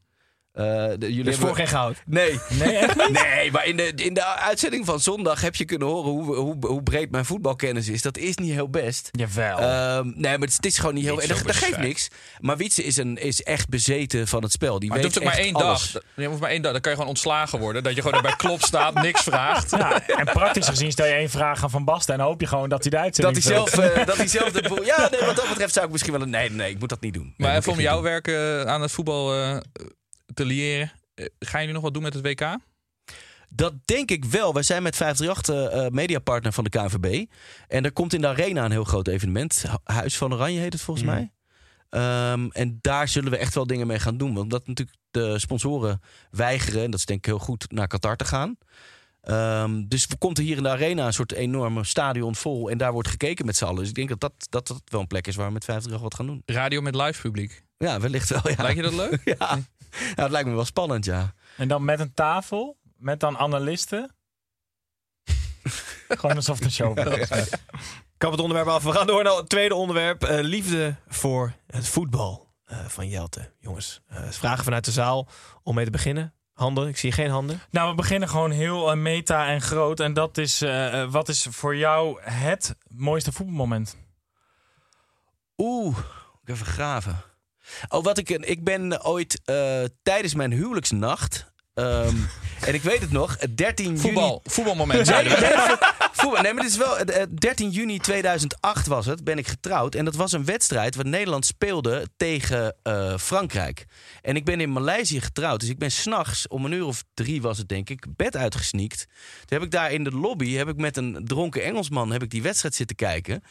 Eh, 0.53 0.63
de, 0.63 0.95
jullie 0.99 1.23
Dus 1.23 1.25
hebben- 1.25 1.47
voor 1.47 1.55
geen 1.57 1.67
goud. 1.67 1.97
Nee. 2.05 2.39
Nee, 2.49 2.75
echt 2.77 2.95
niet? 2.95 3.09
Nee, 3.23 3.51
maar 3.51 3.65
in 3.65 3.77
de, 3.77 3.91
in 3.95 4.13
de 4.13 4.25
uitzending 4.25 4.85
van 4.85 4.99
zondag 4.99 5.41
heb 5.41 5.55
je 5.55 5.65
kunnen 5.65 5.87
horen 5.87 6.11
hoe, 6.11 6.35
hoe, 6.35 6.55
hoe 6.67 6.83
breed 6.83 7.11
mijn 7.11 7.25
voetbalkennis 7.25 7.87
is. 7.87 8.01
Dat 8.01 8.17
is 8.17 8.35
niet 8.37 8.51
heel 8.51 8.69
best. 8.69 9.09
Jawel. 9.11 9.57
Ehm, 9.57 10.05
nee, 10.15 10.37
maar 10.37 10.47
het, 10.47 10.55
het 10.55 10.65
is 10.65 10.77
gewoon 10.77 10.93
niet 10.93 11.03
heel... 11.03 11.13
Niet 11.15 11.23
En 11.23 11.35
dat, 11.35 11.45
dat 11.45 11.55
geeft 11.55 11.77
niks. 11.77 12.07
Maar 12.39 12.57
Wietse 12.57 12.83
is, 12.83 12.97
een, 12.97 13.17
is 13.17 13.41
echt 13.43 13.69
bezeten 13.69 14.27
van 14.27 14.43
het 14.43 14.51
spel. 14.51 14.79
Die 14.79 14.89
Maar 14.89 14.97
het 14.97 15.07
weet 15.07 15.15
hoeft 15.23 15.27
ook 15.27 15.33
maar 15.35 15.45
één 15.45 15.53
alles. 15.55 15.91
dag. 15.91 16.01
Je 16.15 16.25
hoeft 16.25 16.39
maar 16.39 16.49
één 16.49 16.61
dag. 16.61 16.71
Dan 16.71 16.81
kan 16.81 16.91
je 16.91 16.97
gewoon 16.97 17.11
ontslagen 17.13 17.59
worden. 17.59 17.83
Dat 17.83 17.95
je 17.95 18.01
gewoon 18.01 18.17
erbij 18.17 18.35
klop 18.35 18.61
staat, 18.61 18.93
niks 19.01 19.21
vraagt. 19.23 19.69
ja, 19.71 20.07
en 20.07 20.25
praktisch 20.25 20.67
gezien 20.67 20.91
stel 20.91 21.05
je 21.05 21.13
één 21.13 21.29
vraag 21.29 21.63
aan 21.63 21.69
Van 21.69 21.83
Basten 21.85 22.13
en 22.13 22.19
dan 22.19 22.27
hoop 22.29 22.41
je 22.41 22.47
gewoon 22.47 22.69
dat 22.69 22.81
hij 22.81 22.89
de 22.89 22.95
Dat 22.95 23.05
uitzending 23.05 23.43
hij, 23.43 23.53
zelf, 23.53 23.77
eh, 23.97 24.05
dat 24.05 24.17
hij 24.17 24.27
zelf 24.27 24.51
de 24.51 24.67
boel... 24.69 24.83
Ja, 24.83 25.07
nee, 25.11 25.25
wat 25.25 25.35
dat 25.35 25.47
betreft 25.49 25.73
zou 25.73 25.85
ik 25.85 25.91
misschien 25.91 26.13
wel... 26.13 26.21
een- 26.21 26.29
Nee, 26.29 26.51
nee, 26.51 26.69
ik 26.71 26.79
moet 26.79 26.89
dat 26.89 27.01
niet 27.01 27.13
doen. 27.13 27.23
Nee, 27.23 27.33
Maar 27.37 27.49
moet 27.53 27.59
even 27.61 27.71
om 27.73 27.79
jouw 27.79 28.01
werk 28.01 28.27
eh, 28.27 28.61
aan 28.61 28.81
het 28.81 28.91
voetbal 28.91 29.33
eh, 29.35 29.57
te 30.33 30.45
leren. 30.45 30.91
Eh, 31.15 31.25
Gaan 31.39 31.59
jullie 31.59 31.75
nog 31.75 31.83
wat 31.83 31.93
doen 31.93 32.03
met 32.03 32.13
het 32.13 32.25
WK? 32.25 32.57
Dat 33.49 33.73
denk 33.85 34.11
ik 34.11 34.25
wel. 34.25 34.53
Wij 34.53 34.63
zijn 34.63 34.83
met 34.83 34.95
538 34.95 35.81
eh, 35.83 35.89
mediapartner 35.91 36.53
van 36.53 36.63
de 36.63 36.69
KNVB. 36.69 37.25
En 37.67 37.83
er 37.85 37.91
komt 37.93 38.13
in 38.13 38.21
de 38.21 38.27
Arena 38.27 38.65
een 38.65 38.71
heel 38.71 38.83
groot 38.83 39.07
evenement. 39.07 39.63
Hu- 39.67 39.93
Huis 39.93 40.17
van 40.17 40.33
Oranje 40.33 40.59
heet 40.59 40.73
het 40.73 40.81
volgens 40.81 41.05
Mhm. 41.05 41.15
mij. 41.15 41.31
Ehm, 41.89 42.47
en 42.51 42.77
daar 42.81 43.07
zullen 43.07 43.31
we 43.31 43.37
echt 43.37 43.53
wel 43.55 43.67
dingen 43.67 43.87
mee 43.87 43.99
gaan 43.99 44.17
doen. 44.17 44.33
Want 44.33 44.49
dat 44.51 44.67
natuurlijk 44.67 44.97
de 45.11 45.39
sponsoren 45.39 46.01
weigeren, 46.31 46.83
en 46.83 46.91
dat 46.91 46.99
is 46.99 47.05
denk 47.05 47.19
ik 47.19 47.25
heel 47.25 47.39
goed, 47.39 47.71
naar 47.71 47.87
Qatar 47.87 48.15
te 48.15 48.25
gaan. 48.25 48.57
Ehm, 49.21 49.83
dus 49.87 50.07
komt 50.17 50.37
er 50.37 50.43
hier 50.43 50.57
in 50.57 50.63
de 50.63 50.69
arena 50.69 51.05
een 51.05 51.13
soort 51.13 51.31
enorme 51.31 51.83
stadion 51.83 52.35
vol. 52.35 52.69
En 52.69 52.77
daar 52.77 52.91
wordt 52.91 53.07
gekeken 53.07 53.45
met 53.45 53.55
z'n 53.55 53.63
allen. 53.65 53.79
Dus 53.79 53.89
ik 53.89 53.95
denk 53.95 54.09
dat 54.09 54.19
dat, 54.19 54.33
dat, 54.49 54.67
dat 54.67 54.81
wel 54.85 55.01
een 55.01 55.07
plek 55.07 55.27
is 55.27 55.35
waar 55.35 55.47
we 55.47 55.53
met 55.53 55.63
50 55.65 55.99
wat 56.01 56.15
gaan 56.15 56.25
doen. 56.25 56.41
Radio 56.45 56.81
met 56.81 56.95
live 56.95 57.21
publiek. 57.21 57.63
Ja, 57.77 57.99
wellicht 57.99 58.29
wel. 58.29 58.41
Ja. 58.49 58.61
Lijkt 58.61 58.75
je 58.75 58.81
dat 58.81 58.93
leuk? 58.93 59.21
Ja. 59.39 59.59
Ja, 60.15 60.23
het 60.23 60.31
lijkt 60.31 60.49
me 60.49 60.55
wel 60.55 60.65
spannend, 60.65 61.05
ja. 61.05 61.33
En 61.57 61.67
dan 61.67 61.85
met 61.85 61.99
een 61.99 62.13
tafel, 62.13 62.77
met 62.97 63.19
dan 63.19 63.37
analisten. 63.37 64.15
gewoon 66.07 66.35
alsof 66.35 66.61
een 66.61 66.71
show 66.71 67.03
was. 67.03 67.49
Kap 68.17 68.31
het 68.31 68.39
onderwerp 68.41 68.67
af. 68.67 68.83
We 68.83 68.91
gaan 68.91 69.07
door 69.07 69.23
naar 69.23 69.35
het 69.35 69.49
tweede 69.49 69.75
onderwerp. 69.75 70.23
eh, 70.23 70.39
liefde 70.41 70.95
voor 71.07 71.53
het 71.67 71.87
voetbal 71.87 72.53
eh, 72.65 72.85
van 72.85 73.07
Jelte. 73.07 73.51
Jongens, 73.59 74.01
eh, 74.07 74.29
vragen 74.29 74.63
vanuit 74.63 74.85
de 74.85 74.91
zaal 74.91 75.27
om 75.63 75.75
mee 75.75 75.85
te 75.85 75.91
beginnen. 75.91 76.33
Handen, 76.53 76.87
ik 76.87 76.97
zie 76.97 77.11
geen 77.11 77.29
handen. 77.29 77.61
Nou, 77.69 77.89
we 77.89 77.95
beginnen 77.95 78.29
gewoon 78.29 78.51
heel 78.51 78.95
meta 78.95 79.47
en 79.47 79.61
groot. 79.61 79.99
En 79.99 80.13
dat 80.13 80.37
is, 80.37 80.59
wat 81.09 81.29
is 81.29 81.47
voor 81.49 81.75
jou 81.75 82.21
het 82.21 82.75
mooiste 82.87 83.31
voetbalmoment? 83.31 83.97
Oeh, 85.57 85.97
ik 86.43 86.49
even 86.49 86.65
graven. 86.65 87.23
Oh, 87.89 88.03
wat 88.03 88.17
ik, 88.17 88.29
ik 88.29 88.63
ben 88.63 89.05
ooit 89.05 89.41
eh, 89.45 89.83
tijdens 90.03 90.33
mijn 90.33 90.51
huwelijksnacht. 90.51 91.51
ehm, 91.73 92.15
en 92.67 92.73
ik 92.73 92.81
weet 92.81 92.99
het 92.99 93.11
nog, 93.11 93.37
13 93.37 93.85
juni. 93.85 93.97
Voetbal. 93.99 94.41
Voetbalmoment. 94.43 95.09
Nee, 95.09 95.23
nee, 95.23 95.37
voetbal. 96.23 96.41
Nee, 96.41 96.53
maar 96.53 96.63
dit 96.63 96.71
is 96.71 96.77
wel. 96.77 96.97
eh, 96.97 97.21
eh, 97.21 97.27
13 97.33 97.69
juni 97.69 97.99
2008 97.99 98.87
was 98.87 99.05
het, 99.05 99.23
ben 99.23 99.37
ik 99.37 99.47
getrouwd. 99.47 99.95
En 99.95 100.05
dat 100.05 100.15
was 100.15 100.31
een 100.31 100.45
wedstrijd 100.45 100.95
waar 100.95 101.05
Nederland 101.05 101.45
speelde 101.45 102.07
tegen 102.17 102.75
eh, 102.83 103.17
Frankrijk. 103.17 103.85
En 104.21 104.35
ik 104.35 104.45
ben 104.45 104.61
in 104.61 104.71
Maleisië 104.71 105.21
getrouwd. 105.21 105.59
Dus 105.59 105.69
ik 105.69 105.77
ben 105.77 105.91
s'nachts, 105.91 106.47
om 106.47 106.65
een 106.65 106.71
uur 106.71 106.85
of 106.85 107.03
drie 107.13 107.41
was 107.41 107.57
het 107.57 107.69
denk 107.69 107.89
ik, 107.89 108.05
bed 108.15 108.35
uitgesneakt. 108.37 109.05
Toen 109.45 109.57
heb 109.57 109.61
ik 109.61 109.71
daar 109.71 109.91
in 109.91 110.03
de 110.03 110.11
lobby, 110.11 110.53
heb 110.53 110.67
ik 110.67 110.77
met 110.77 110.97
een 110.97 111.21
dronken 111.23 111.63
Engelsman, 111.63 112.11
heb 112.11 112.23
ik 112.23 112.29
die 112.29 112.41
wedstrijd 112.41 112.75
zitten 112.75 112.95
kijken. 112.95 113.43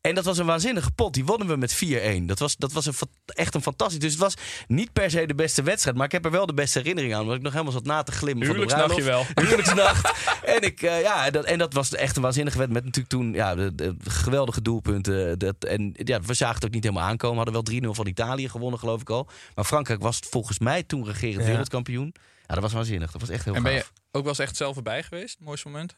En 0.00 0.14
dat 0.14 0.24
was 0.24 0.38
een 0.38 0.46
waanzinnige 0.46 0.90
pot. 0.90 1.14
Die 1.14 1.24
wonnen 1.24 1.48
we 1.48 1.56
met 1.56 1.74
4-1. 2.20 2.22
Dat 2.22 2.38
was, 2.38 2.56
dat 2.56 2.72
was 2.72 2.86
een, 2.86 2.94
echt 3.26 3.54
een 3.54 3.62
fantastisch. 3.62 3.98
Dus 3.98 4.10
het 4.10 4.20
was 4.20 4.34
niet 4.66 4.92
per 4.92 5.10
se 5.10 5.26
de 5.26 5.34
beste 5.34 5.62
wedstrijd. 5.62 5.96
Maar 5.96 6.06
ik 6.06 6.12
heb 6.12 6.24
er 6.24 6.30
wel 6.30 6.46
de 6.46 6.54
beste 6.54 6.78
herinnering 6.78 7.14
aan. 7.14 7.20
Omdat 7.20 7.36
ik 7.36 7.42
nog 7.42 7.52
helemaal 7.52 7.72
zat 7.72 7.84
na 7.84 8.02
te 8.02 8.12
glimmen. 8.12 8.46
Huwelijksnachtje 8.46 9.02
wel. 9.02 9.26
Huwelijksnacht. 9.34 10.12
en, 10.54 10.60
ik, 10.60 10.82
eh, 10.82 11.00
ja, 11.00 11.30
dat, 11.30 11.44
en 11.44 11.58
dat 11.58 11.72
was 11.72 11.94
echt 11.94 12.16
een 12.18 12.24
waanzinnige 12.24 12.58
wedstrijd. 12.58 12.84
Met 12.84 12.94
natuurlijk 12.94 13.14
toen 13.22 13.32
ja, 13.32 13.54
de, 13.54 13.74
de 13.74 13.94
geweldige 14.10 14.62
doelpunten. 14.62 15.38
Dat, 15.38 15.64
en 15.64 15.90
ja, 15.94 16.20
we 16.20 16.34
zagen 16.34 16.54
het 16.54 16.64
ook 16.64 16.70
niet 16.70 16.84
helemaal 16.84 17.04
aankomen. 17.08 17.44
Hadden 17.44 17.82
wel 17.82 17.92
3-0 17.92 17.96
van 17.96 18.06
Italië 18.06 18.48
gewonnen, 18.48 18.78
geloof 18.78 19.00
ik 19.00 19.10
al. 19.10 19.28
Maar 19.54 19.64
Frankrijk 19.64 20.00
was 20.02 20.18
volgens 20.30 20.58
mij 20.58 20.82
toen 20.82 21.04
regerend 21.04 21.42
Ja. 21.44 21.48
wereldkampioen. 21.50 22.14
Ja, 22.46 22.54
dat 22.54 22.62
was 22.62 22.72
waanzinnig. 22.72 23.10
Dat 23.12 23.20
was 23.20 23.30
echt 23.30 23.44
heel 23.44 23.54
En 23.54 23.62
ben 23.62 23.72
je 23.72 23.78
gaaf. 23.78 23.92
ook 24.10 24.22
wel 24.22 24.28
eens 24.28 24.38
echt 24.38 24.56
zelf 24.56 24.76
erbij 24.76 25.02
geweest? 25.02 25.36
Mooiste 25.40 25.68
moment? 25.68 25.96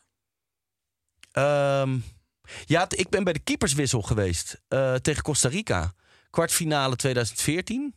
Ehm, 1.33 1.99
ja, 2.65 2.87
ik 2.89 3.09
ben 3.09 3.25
bij 3.25 3.33
de 3.33 3.39
keeperswissel 3.39 4.03
geweest 4.03 4.61
eh, 4.69 4.95
tegen 4.95 5.23
Costa 5.23 5.49
Rica. 5.49 5.93
Kwartfinale 6.31 6.97
2014 6.97 7.93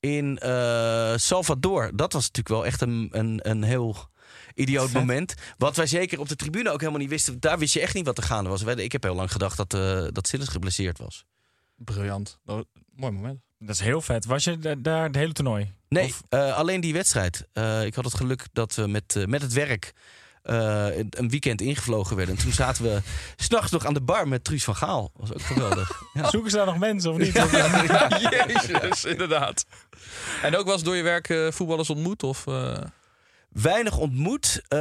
in 0.00 0.38
eh, 0.38 1.12
Salvador. 1.16 1.90
Dat 1.94 2.12
was 2.12 2.22
natuurlijk 2.22 2.48
wel 2.54 2.66
echt 2.66 2.80
een, 2.80 3.08
een, 3.12 3.38
een 3.42 3.62
heel 3.62 4.10
idioot 4.54 4.92
moment. 4.92 5.34
Wat 5.58 5.76
wij 5.76 5.86
zeker 5.86 6.20
op 6.20 6.28
de 6.28 6.36
tribune 6.36 6.70
ook 6.70 6.80
helemaal 6.80 7.00
niet 7.00 7.10
wisten. 7.10 7.40
Daar 7.40 7.58
wist 7.58 7.74
je 7.74 7.80
echt 7.80 7.94
niet 7.94 8.06
wat 8.06 8.18
er 8.18 8.24
gaande 8.24 8.50
was. 8.50 8.62
Ik 8.62 8.92
heb 8.92 9.02
heel 9.02 9.14
lang 9.14 9.32
gedacht 9.32 9.56
dat, 9.56 9.74
eh 9.74 10.06
dat 10.12 10.26
Sillis 10.28 10.48
geblesseerd 10.48 10.98
was. 10.98 11.24
Briljant. 11.76 12.38
Oh, 12.46 12.60
mooi 12.94 13.12
moment. 13.12 13.40
Dat 13.58 13.74
is 13.74 13.80
heel 13.80 14.00
vet. 14.00 14.24
Was 14.24 14.44
je 14.44 14.58
da- 14.58 14.74
daar 14.74 15.02
het 15.04 15.14
hele 15.14 15.32
toernooi? 15.32 15.72
Nee, 15.88 16.04
Of- 16.04 16.22
eh, 16.28 16.56
alleen 16.56 16.80
die 16.80 16.92
wedstrijd. 16.92 17.46
Eh, 17.52 17.84
ik 17.84 17.94
had 17.94 18.04
het 18.04 18.14
geluk 18.14 18.46
dat 18.52 18.74
we 18.74 18.86
met, 18.86 19.24
met 19.26 19.42
het 19.42 19.52
werk 19.52 19.92
eh, 20.42 20.96
een- 20.96 21.28
weekend 21.28 21.60
ingevlogen 21.60 22.16
werden. 22.16 22.36
En 22.36 22.42
toen 22.42 22.52
zaten 22.52 22.84
we 22.84 23.00
s'nachts 23.44 23.70
nog 23.70 23.86
aan 23.86 23.94
de 23.94 24.00
bar 24.00 24.28
met 24.28 24.44
Truus 24.44 24.64
van 24.64 24.76
Gaal. 24.76 25.10
was 25.14 25.32
ook 25.32 25.42
geweldig. 25.42 26.02
Ja. 26.14 26.30
Zoeken 26.30 26.50
ze 26.50 26.56
daar 26.56 26.66
nog 26.66 26.78
mensen 26.78 27.10
of 27.12 27.18
niet? 27.18 27.32
Jezus, 28.30 29.04
inderdaad. 29.04 29.64
En 30.42 30.56
ook 30.56 30.64
wel 30.64 30.74
eens 30.74 30.82
door 30.82 30.96
je 30.96 31.02
werk 31.02 31.28
eh, 31.28 31.50
voetballers 31.50 31.90
ontmoet? 31.90 32.22
Of, 32.22 32.46
eh, 32.46 32.76
Weinig 33.62 33.98
ontmoet. 33.98 34.62
Eh, 34.68 34.78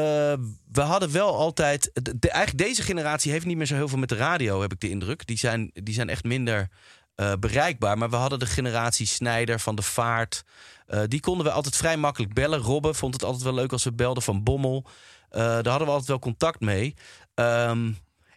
we 0.71 0.81
hadden 0.81 1.11
wel 1.11 1.35
altijd. 1.35 1.91
De, 2.19 2.29
eigenlijk 2.29 2.67
deze 2.67 2.81
generatie 2.81 3.31
heeft 3.31 3.45
niet 3.45 3.57
meer 3.57 3.65
zo 3.65 3.75
heel 3.75 3.87
veel 3.87 3.97
met 3.97 4.09
de 4.09 4.15
radio, 4.15 4.61
heb 4.61 4.71
ik 4.71 4.79
de 4.79 4.89
indruk. 4.89 5.27
Die 5.27 5.37
zijn, 5.37 5.71
die 5.73 5.93
zijn 5.93 6.09
echt 6.09 6.23
minder 6.23 6.69
eh, 7.15 7.33
bereikbaar. 7.39 7.97
Maar 7.97 8.09
we 8.09 8.15
hadden 8.15 8.39
de 8.39 8.45
generatie 8.45 9.05
Snijder 9.05 9.59
van 9.59 9.75
de 9.75 9.81
Vaart. 9.81 10.43
Eh, 10.87 11.01
die 11.07 11.19
konden 11.19 11.45
we 11.45 11.51
altijd 11.51 11.75
vrij 11.75 11.97
makkelijk 11.97 12.33
bellen. 12.33 12.59
Robben 12.59 12.95
vond 12.95 13.13
het 13.13 13.23
altijd 13.23 13.43
wel 13.43 13.53
leuk 13.53 13.71
als 13.71 13.83
we 13.83 13.93
belden 13.93 14.23
van 14.23 14.43
Bommel. 14.43 14.85
Daar 15.29 15.53
hadden 15.53 15.85
we 15.87 15.93
altijd 15.93 16.07
wel 16.07 16.19
contact 16.19 16.59
mee. 16.59 16.95
Ehm, 17.33 17.91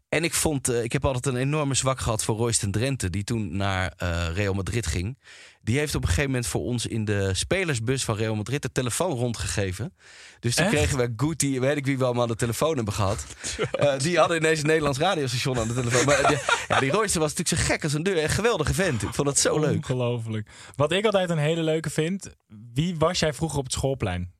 en 0.08 0.24
ik 0.24 0.34
vond, 0.34 0.68
eh, 0.68 0.82
ik 0.82 0.92
heb 0.92 1.04
altijd 1.04 1.26
een 1.26 1.36
enorme 1.36 1.74
zwak 1.74 2.00
gehad 2.00 2.24
voor 2.24 2.36
Royston 2.36 2.70
Drenthe, 2.70 3.10
die 3.10 3.24
toen 3.24 3.56
naar 3.56 3.92
eh, 3.96 4.26
Real 4.34 4.54
Madrid 4.54 4.86
ging. 4.86 5.18
Die 5.62 5.78
heeft 5.78 5.94
op 5.94 6.02
een 6.02 6.08
gegeven 6.08 6.30
moment 6.30 6.46
voor 6.46 6.60
ons 6.60 6.86
in 6.86 7.04
de 7.04 7.34
spelersbus 7.34 8.04
van 8.04 8.16
Real 8.16 8.34
Madrid 8.34 8.62
de 8.62 8.72
telefoon 8.72 9.10
rondgegeven. 9.10 9.94
Dus 10.40 10.54
toen 10.54 10.64
Echt? 10.64 10.74
kregen 10.74 10.98
we 10.98 11.12
Guti, 11.16 11.60
weet 11.60 11.76
ik 11.76 11.86
wie 11.86 11.98
we 11.98 12.04
allemaal 12.04 12.22
aan 12.22 12.28
de 12.28 12.36
telefoon 12.36 12.76
hebben 12.76 12.94
gehad. 12.94 13.26
Eh, 13.72 13.98
die 13.98 14.18
hadden 14.18 14.36
ineens 14.36 14.60
een 14.60 14.66
Nederlands 14.66 14.98
radiostation 14.98 15.58
aan 15.58 15.68
de 15.68 15.74
telefoon. 15.74 16.04
Maar 16.04 16.26
die, 16.28 16.38
ja, 16.68 16.80
die 16.80 16.90
Royston 16.90 17.20
was 17.20 17.34
natuurlijk 17.34 17.62
zo 17.62 17.72
gek 17.72 17.82
als 17.82 17.92
een 17.92 18.02
deur. 18.02 18.22
Een 18.22 18.28
geweldige 18.28 18.74
vent. 18.74 19.02
Ik 19.02 19.14
vond 19.14 19.28
het 19.28 19.38
zo 19.38 19.58
leuk. 19.58 19.74
Ongelooflijk. 19.74 20.48
Wat 20.76 20.92
ik 20.92 21.04
altijd 21.04 21.30
een 21.30 21.38
hele 21.38 21.62
leuke 21.62 21.90
vind. 21.90 22.28
Wie 22.72 22.96
was 22.96 23.18
jij 23.18 23.32
vroeger 23.32 23.58
op 23.58 23.64
het 23.64 23.72
schoolplein? 23.72 24.32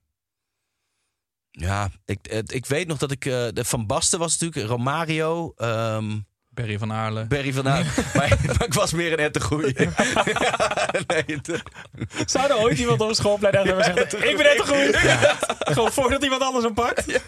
Ja, 1.51 1.89
ik, 2.05 2.19
ik 2.47 2.67
weet 2.67 2.87
nog 2.87 2.99
dat 2.99 3.11
ik... 3.11 3.25
eh, 3.25 3.33
de 3.53 3.65
Van 3.65 3.87
Basten 3.87 4.19
was 4.19 4.39
natuurlijk, 4.39 4.71
Romario... 4.71 5.53
ehm, 5.57 6.19
Barry 6.51 6.79
van 6.79 6.93
Aarle. 6.93 7.25
Barry 7.27 7.53
van 7.53 7.69
Aert. 7.69 8.15
maar, 8.15 8.29
maar 8.47 8.65
ik 8.67 8.75
was 8.75 8.93
meer 8.93 9.13
een 9.13 9.19
ettengoeie. 9.19 9.75
nee, 11.07 11.25
het- 11.27 11.63
Zou 12.31 12.51
er 12.51 12.57
ooit 12.59 12.79
iemand 12.79 13.01
op 13.01 13.15
schoolplein 13.15 13.55
hebben 13.55 13.85
gezegd... 13.85 14.15
Ik 14.31 14.37
ben 14.37 14.67
goeie. 14.67 14.93
Gewoon 15.59 15.93
voordat 15.93 16.23
iemand 16.23 16.43
anders 16.43 16.65
hem 16.65 16.75
pakt. 16.75 17.21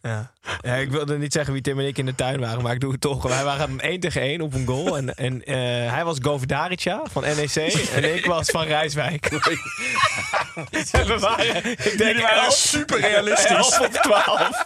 Ja. 0.00 0.32
ja, 0.60 0.74
ik 0.74 0.90
wilde 0.90 1.18
niet 1.18 1.32
zeggen 1.32 1.52
wie 1.52 1.62
Tim 1.62 1.78
en 1.78 1.86
ik 1.86 1.98
in 1.98 2.06
de 2.06 2.14
tuin 2.14 2.40
waren, 2.40 2.62
maar 2.62 2.72
ik 2.72 2.80
doe 2.80 2.92
het 2.92 3.00
toch. 3.00 3.22
Wij 3.22 3.44
waren 3.44 3.70
een 3.70 3.80
1 3.80 4.00
tegen 4.00 4.20
1 4.20 4.40
op 4.40 4.54
een 4.54 4.66
goal. 4.66 4.96
En, 4.96 5.14
en 5.14 5.44
eh, 5.44 5.56
hij 5.92 6.04
was 6.04 6.16
Govdarica 6.22 7.02
van 7.10 7.22
NEC 7.22 7.54
en 7.94 8.14
ik 8.14 8.24
was 8.26 8.50
van 8.50 8.64
Rijswijk. 8.64 9.26
en 10.90 11.06
we 11.06 11.18
waren, 11.18 11.64
ik 11.64 11.98
denk, 11.98 12.20
waren 12.20 12.52
super 12.52 13.00
realistisch. 13.00 13.50
11 13.50 13.80
of 13.80 13.88
12. 13.88 14.64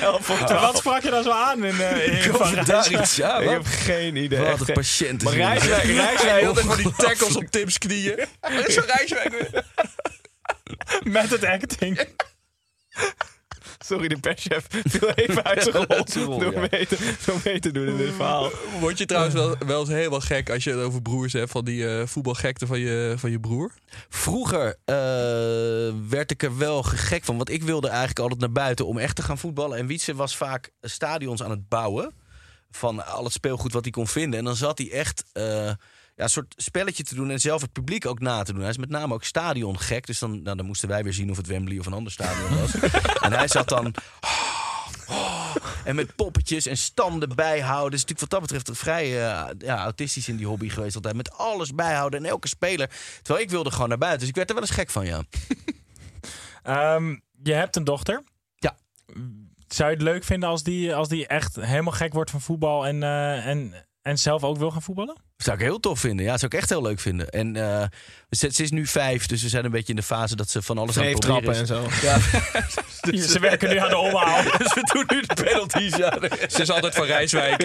11 0.00 0.30
of 0.30 0.44
12. 0.44 0.60
Wat 0.60 0.76
sprak 0.76 1.02
je 1.02 1.10
dan 1.10 1.22
zo 1.22 1.30
aan 1.30 1.64
in, 1.64 1.80
eh 1.80 2.24
in 2.24 2.34
Van 2.34 2.58
ik 2.58 3.48
heb 3.48 3.66
geen 3.66 4.16
idee. 4.16 4.38
Wat 4.38 4.68
een 4.68 4.74
patiënt. 4.74 5.22
Maar 5.22 5.34
Rijswijk, 5.34 5.82
Rijswijk 5.82 6.40
Heel 6.40 6.54
van 6.54 6.76
die 6.76 6.92
tackles 6.96 7.36
op 7.36 7.46
Tim's 7.46 7.78
knieën. 7.78 8.26
Dat 8.40 8.68
is 8.68 8.76
een 8.76 8.86
Rijswijk 8.86 9.30
weer. 9.30 9.64
Met 11.12 11.30
het 11.30 11.44
acting. 11.44 12.08
Sorry, 13.78 14.08
de 14.08 14.18
perschef 14.18 14.66
viel 14.68 15.10
even 15.10 15.44
uit 15.44 15.62
zijn 15.62 15.74
rol 16.16 16.38
door, 16.38 16.68
mee 16.70 16.86
te, 16.86 17.16
door 17.26 17.40
mee 17.44 17.60
te 17.60 17.70
doen 17.70 17.86
in 17.86 17.96
dit 17.96 18.14
verhaal. 18.14 18.50
Word 18.80 18.98
je 18.98 19.06
trouwens 19.06 19.34
wel, 19.34 19.56
wel 19.66 19.80
eens 19.80 19.88
helemaal 19.88 20.20
gek 20.20 20.50
als 20.50 20.64
je 20.64 20.70
het 20.70 20.80
over 20.80 21.02
broers 21.02 21.32
hebt 21.32 21.50
van 21.50 21.64
die 21.64 21.88
eh, 21.88 22.06
voetbalgekte 22.06 22.66
van 22.66 22.78
je, 22.78 23.14
van 23.16 23.30
je 23.30 23.40
broer? 23.40 23.72
Vroeger 24.08 24.76
eh, 24.84 24.94
werd 26.08 26.30
ik 26.30 26.42
er 26.42 26.58
wel 26.58 26.82
gek 26.82 27.24
van. 27.24 27.36
Want 27.36 27.50
ik 27.50 27.62
wilde 27.62 27.88
eigenlijk 27.88 28.18
altijd 28.18 28.40
naar 28.40 28.52
buiten 28.52 28.86
om 28.86 28.98
echt 28.98 29.16
te 29.16 29.22
gaan 29.22 29.38
voetballen. 29.38 29.78
En 29.78 29.86
Wietse 29.86 30.14
was 30.14 30.36
vaak 30.36 30.70
stadions 30.80 31.42
aan 31.42 31.50
het 31.50 31.68
bouwen. 31.68 32.12
Van 32.70 33.06
al 33.06 33.24
het 33.24 33.32
speelgoed 33.32 33.72
wat 33.72 33.82
hij 33.82 33.92
kon 33.92 34.06
vinden. 34.06 34.38
En 34.38 34.44
dan 34.44 34.56
zat 34.56 34.78
hij 34.78 34.90
echt 34.90 35.24
eh, 35.32 35.70
ja, 36.18 36.24
een 36.24 36.30
soort 36.30 36.54
spelletje 36.56 37.02
te 37.02 37.14
doen. 37.14 37.30
En 37.30 37.40
zelf 37.40 37.60
het 37.60 37.72
publiek 37.72 38.06
ook 38.06 38.20
na 38.20 38.42
te 38.42 38.52
doen. 38.52 38.60
Hij 38.60 38.70
is 38.70 38.78
met 38.78 38.88
name 38.88 39.14
ook 39.14 39.24
stadiongek. 39.24 40.06
Dus 40.06 40.18
dan, 40.18 40.42
nou, 40.42 40.56
dan 40.56 40.66
moesten 40.66 40.88
wij 40.88 41.02
weer 41.02 41.12
zien 41.12 41.30
of 41.30 41.36
het 41.36 41.46
Wembley 41.46 41.78
of 41.78 41.86
een 41.86 41.92
ander 41.92 42.12
stadion 42.12 42.60
was. 42.60 42.74
en 43.24 43.32
hij 43.32 43.48
zat 43.48 43.68
dan... 43.68 43.94
En 45.84 45.94
met 45.94 46.16
poppetjes 46.16 46.66
en 46.66 46.76
standen 46.76 47.34
bijhouden. 47.34 47.90
Dus 47.90 48.00
natuurlijk 48.00 48.20
wat 48.20 48.40
dat 48.40 48.40
betreft 48.40 48.78
vrij 48.78 49.04
eh, 49.04 49.48
ja, 49.58 49.82
autistisch 49.82 50.28
in 50.28 50.36
die 50.36 50.46
hobby 50.46 50.68
geweest 50.68 50.94
altijd. 50.94 51.14
Met 51.14 51.32
alles 51.32 51.74
bijhouden 51.74 52.24
en 52.24 52.30
elke 52.30 52.48
speler. 52.48 52.90
Terwijl 53.22 53.44
ik 53.44 53.50
wilde 53.50 53.70
gewoon 53.70 53.88
naar 53.88 53.98
buiten. 53.98 54.20
Dus 54.20 54.28
ik 54.28 54.34
werd 54.34 54.48
er 54.48 54.54
wel 54.54 54.64
eens 54.64 54.74
gek 54.74 54.90
van, 54.90 55.06
ja. 55.06 55.22
Ehm, 56.62 57.16
je 57.42 57.52
hebt 57.52 57.76
een 57.76 57.84
dochter. 57.84 58.22
Ja. 58.54 58.76
Zou 59.68 59.90
je 59.90 59.94
het 59.94 60.04
leuk 60.04 60.24
vinden 60.24 60.48
als 60.48 60.62
die, 60.62 60.94
als 60.94 61.08
die 61.08 61.26
echt 61.26 61.56
helemaal 61.56 61.92
gek 61.92 62.12
wordt 62.12 62.30
van 62.30 62.40
voetbal 62.40 62.86
en, 62.86 63.02
eh, 63.02 63.46
en, 63.46 63.86
en 64.02 64.18
zelf 64.18 64.44
ook 64.44 64.58
wil 64.58 64.70
gaan 64.70 64.82
voetballen? 64.82 65.27
Zou 65.42 65.56
ik 65.56 65.62
heel 65.62 65.80
tof 65.80 66.00
vinden. 66.00 66.24
Ja, 66.26 66.38
zou 66.38 66.52
ik 66.54 66.58
echt 66.60 66.68
heel 66.68 66.82
leuk 66.82 67.00
vinden. 67.00 67.28
En 67.30 67.56
eh, 67.56 67.82
ze, 68.30 68.48
ze 68.52 68.62
is 68.62 68.70
nu 68.70 68.86
vijf, 68.86 69.26
dus 69.26 69.42
we 69.42 69.48
zijn 69.48 69.64
een 69.64 69.70
beetje 69.70 69.88
in 69.92 69.96
de 69.96 70.02
fase 70.02 70.36
dat 70.36 70.50
ze 70.50 70.62
van 70.62 70.78
alles 70.78 70.98
aan 70.98 71.04
het 71.04 71.20
proberen 71.20 71.50
is. 71.54 71.58
en 71.60 71.66
zo. 71.66 71.86
Ja, 72.02 72.18
Ze 73.28 73.38
werken 73.50 73.68
nu 73.68 73.76
aan 73.76 73.88
de 73.88 73.96
omhaal. 73.96 74.42
dus 74.58 74.74
we 74.74 74.90
doen 74.92 75.04
nu 75.08 75.22
de 75.26 75.42
penalties. 75.42 75.96
Ja. 75.96 76.18
Ze 76.48 76.62
is 76.62 76.70
altijd 76.70 76.94
van 76.94 77.04
Rijswijk. 77.06 77.62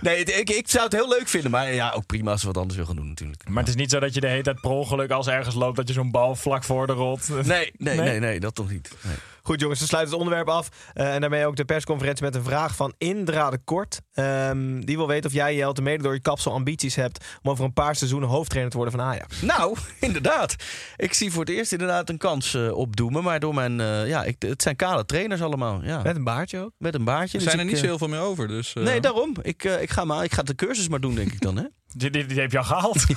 Nee, 0.00 0.18
het- 0.18 0.36
ik, 0.38 0.50
ik 0.50 0.68
zou 0.70 0.84
het 0.84 0.92
heel 0.92 1.08
leuk 1.08 1.28
vinden. 1.28 1.50
Maar 1.50 1.72
ja, 1.72 1.90
ook 1.90 2.06
prima 2.06 2.30
als 2.30 2.40
ze 2.40 2.46
wat 2.46 2.56
anders 2.56 2.76
wil 2.76 2.86
gaan 2.86 2.96
doen 2.96 3.08
natuurlijk. 3.08 3.48
Maar 3.48 3.58
het 3.62 3.68
is 3.68 3.74
niet 3.78 3.90
zo 3.90 4.00
dat 4.00 4.14
je 4.14 4.20
de 4.20 4.26
hele 4.28 4.42
tijd 4.42 4.60
per 4.60 4.70
ongeluk 4.70 5.10
als 5.10 5.26
ergens 5.26 5.54
loopt... 5.54 5.76
dat 5.76 5.88
je 5.88 5.94
zo'n 5.94 6.10
bal 6.10 6.34
vlak 6.36 6.64
voor 6.64 6.86
de 6.86 6.92
rolt. 6.92 7.28
Nee, 7.28 7.44
nee, 7.44 7.70
Nee? 7.78 7.96
nee, 7.96 8.18
nee, 8.20 8.40
dat 8.40 8.54
toch 8.54 8.70
niet. 8.70 8.90
Nee. 9.02 9.14
Goed 9.42 9.60
jongens, 9.60 9.80
we 9.80 9.86
sluiten 9.86 10.12
het 10.12 10.22
onderwerp 10.22 10.48
af. 10.48 10.68
Eh, 10.92 11.14
en 11.14 11.20
daarmee 11.20 11.46
ook 11.46 11.56
de 11.56 11.64
persconferentie 11.64 12.24
met 12.24 12.34
een 12.34 12.42
vraag 12.42 12.76
van 12.76 12.94
Indra 12.98 13.50
de 13.50 13.58
Kort. 13.64 14.00
Ehm, 14.14 14.80
die 14.80 14.96
wil 14.96 15.06
weten 15.06 15.30
of 15.30 15.36
jij, 15.36 15.54
Jelte, 15.56 15.82
mede 15.82 16.02
door 16.02 16.14
je 16.14 16.20
kapsel 16.20 16.52
ambities 16.52 16.94
hebt... 16.94 17.24
om 17.42 17.50
over 17.50 17.64
een 17.64 17.72
paar 17.72 17.96
seizoenen 17.96 18.28
hoofdtrainer 18.28 18.70
te 18.70 18.78
worden 18.78 18.98
van 18.98 19.06
Ajax. 19.06 19.40
Nou, 19.42 19.76
inderdaad. 20.00 20.56
Ik 20.96 21.14
zie 21.14 21.30
voor 21.32 21.40
het 21.44 21.54
eerst 21.54 21.72
inderdaad 21.72 22.08
een 22.08 22.18
kans 22.18 22.54
eh, 22.54 22.72
opdoemen. 22.76 23.22
Maar 23.22 23.40
door 23.40 23.54
mijn... 23.54 23.80
eh, 23.80 24.08
ja, 24.08 24.24
ik, 24.24 24.36
het 24.38 24.62
zijn 24.62 24.76
kale 24.76 25.04
trainers 25.04 25.42
allemaal. 25.42 25.80
Ja. 25.84 26.02
Met 26.02 26.16
een 26.16 26.24
baardje 26.24 26.58
ook. 26.58 26.72
Met 26.78 26.94
een 26.94 27.04
baardje. 27.04 27.38
Er 27.38 27.44
dus 27.44 27.52
zijn 27.52 27.58
er 27.58 27.64
ik, 27.64 27.70
niet 27.70 27.80
zo 27.80 27.86
heel 27.86 27.98
veel 27.98 28.08
meer 28.08 28.20
over. 28.20 28.48
Dus, 28.48 28.72
eh, 28.74 28.82
Nee, 28.82 29.00
daarom. 29.00 29.36
Ik, 29.42 29.64
ik, 29.64 29.90
ga 29.90 30.04
maar, 30.04 30.24
ik 30.24 30.32
ga 30.32 30.42
de 30.42 30.54
cursus 30.54 30.88
maar 30.88 31.00
doen, 31.00 31.14
denk 31.14 31.32
ik 31.32 31.40
dan. 31.40 31.56
Hè? 31.56 31.64
Die 31.94 32.40
heb 32.40 32.52
je 32.52 32.58
al 32.58 32.64
gehaald. 32.64 33.04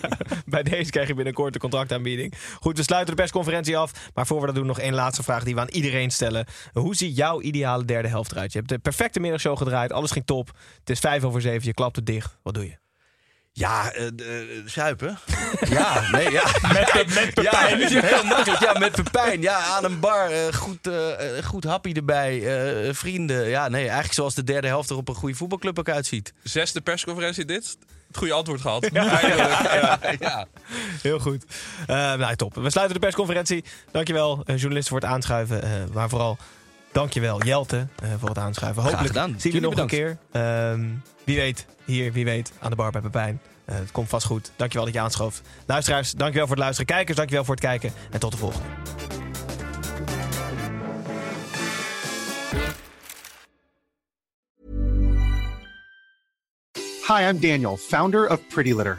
Bij 0.46 0.62
deze 0.62 0.90
krijg 0.90 1.08
je 1.08 1.14
binnenkort 1.14 1.52
de 1.52 1.58
contractaanbieding. 1.58 2.34
Goed, 2.60 2.76
we 2.76 2.82
sluiten 2.82 3.14
de 3.14 3.20
persconferentie 3.20 3.76
af. 3.76 4.10
Maar 4.14 4.26
voor 4.26 4.40
we 4.40 4.46
dat 4.46 4.54
doen, 4.54 4.66
nog 4.66 4.78
één 4.78 4.94
laatste 4.94 5.22
vraag 5.22 5.44
die 5.44 5.54
we 5.54 5.60
aan 5.60 5.68
iedereen 5.68 6.10
stellen. 6.10 6.46
Hoe 6.72 6.96
ziet 6.96 7.16
jouw 7.16 7.40
ideale 7.40 7.84
derde 7.84 8.08
helft 8.08 8.32
eruit? 8.32 8.52
Je 8.52 8.58
hebt 8.58 8.70
de 8.70 8.78
perfecte 8.78 9.20
middagshow 9.20 9.58
gedraaid. 9.58 9.92
Alles 9.92 10.10
ging 10.10 10.26
top. 10.26 10.50
Het 10.78 10.90
is 10.90 10.98
vijf 10.98 11.24
over 11.24 11.40
zeven. 11.40 11.66
Je 11.66 11.74
klapt 11.74 11.96
het 11.96 12.06
dicht. 12.06 12.38
Wat 12.42 12.54
doe 12.54 12.64
je? 12.64 12.81
Ja, 13.54 13.92
zuipen. 14.66 15.18
ja, 15.70 16.10
nee, 16.10 16.30
ja. 16.30 16.44
Met, 16.72 17.14
met 17.14 17.34
Pepijn. 17.34 17.78
Ja, 17.78 18.00
heel 18.06 18.24
makkelijk. 18.24 18.62
Ja, 18.62 18.78
met 18.78 18.92
Pepijn. 18.92 19.40
Ja, 19.40 19.58
aan 19.64 19.84
een 19.84 20.00
bar. 20.00 20.30
eh, 20.30 20.52
goed, 20.54 20.88
goed 21.44 21.64
happy 21.64 21.92
erbij. 21.92 22.42
eh, 22.86 22.94
vrienden. 22.94 23.48
Ja, 23.48 23.68
nee, 23.68 23.82
eigenlijk 23.82 24.12
zoals 24.14 24.34
de 24.34 24.44
derde 24.44 24.66
helft 24.66 24.90
er 24.90 24.96
op 24.96 25.08
een 25.08 25.14
goede 25.14 25.34
voetbalclub 25.34 25.78
ook 25.78 25.88
uitziet. 25.88 26.32
Zesde 26.42 26.80
persconferentie 26.80 27.44
dit. 27.44 27.76
Het 28.08 28.16
goede 28.16 28.32
antwoord 28.32 28.60
gehad. 28.60 28.84
Eindelijk. 28.92 29.62
Ja. 29.62 29.98
ja. 30.20 30.46
Heel 31.02 31.18
goed. 31.18 31.44
Eh, 31.86 31.96
nou, 31.96 32.36
top. 32.36 32.54
We 32.54 32.70
sluiten 32.70 32.94
de 33.00 33.06
persconferentie. 33.06 33.64
Dankjewel, 33.90 34.42
uh, 34.46 34.56
journalisten, 34.56 34.92
voor 34.92 35.00
het 35.00 35.10
aanschuiven. 35.10 35.62
eh, 35.62 35.70
maar 35.92 36.08
vooral, 36.08 36.38
dankjewel, 36.92 37.42
Jelte, 37.42 37.86
eh, 38.02 38.08
voor 38.18 38.28
het 38.28 38.38
aanschuiven. 38.38 38.82
Graag 38.82 38.94
Hopelijk 38.94 39.14
gedaan. 39.14 39.40
zien 39.40 39.52
we 39.52 39.58
Jullie 39.58 39.76
nog 39.76 39.78
een 39.78 39.86
keer. 39.86 40.18
Ehm, 40.32 40.88
wie 41.24 41.36
weet, 41.36 41.66
hier, 41.84 42.12
wie 42.12 42.24
weet, 42.24 42.52
aan 42.60 42.70
de 42.70 42.76
bar 42.76 42.90
bij 42.90 43.00
Pepijn. 43.00 43.40
Eh, 43.64 43.74
het 43.74 43.92
komt 43.92 44.08
vast 44.08 44.26
goed. 44.26 44.50
Dankjewel 44.56 44.84
dat 44.84 44.94
je 44.94 45.00
aanschoof. 45.00 45.40
Luisteraars, 45.66 46.12
dankjewel 46.12 46.46
voor 46.46 46.56
het 46.56 46.64
luisteren. 46.64 46.94
Kijkers, 46.94 47.16
dankjewel 47.16 47.44
voor 47.44 47.54
het 47.54 47.64
kijken. 47.64 47.92
En 48.10 48.20
tot 48.20 48.32
de 48.32 48.38
volgende. 48.38 48.66
Hi, 57.06 57.28
I'm 57.28 57.40
Daniel, 57.40 57.76
founder 57.76 58.30
of 58.30 58.40
Pretty 58.48 58.72
Litter. 58.72 58.98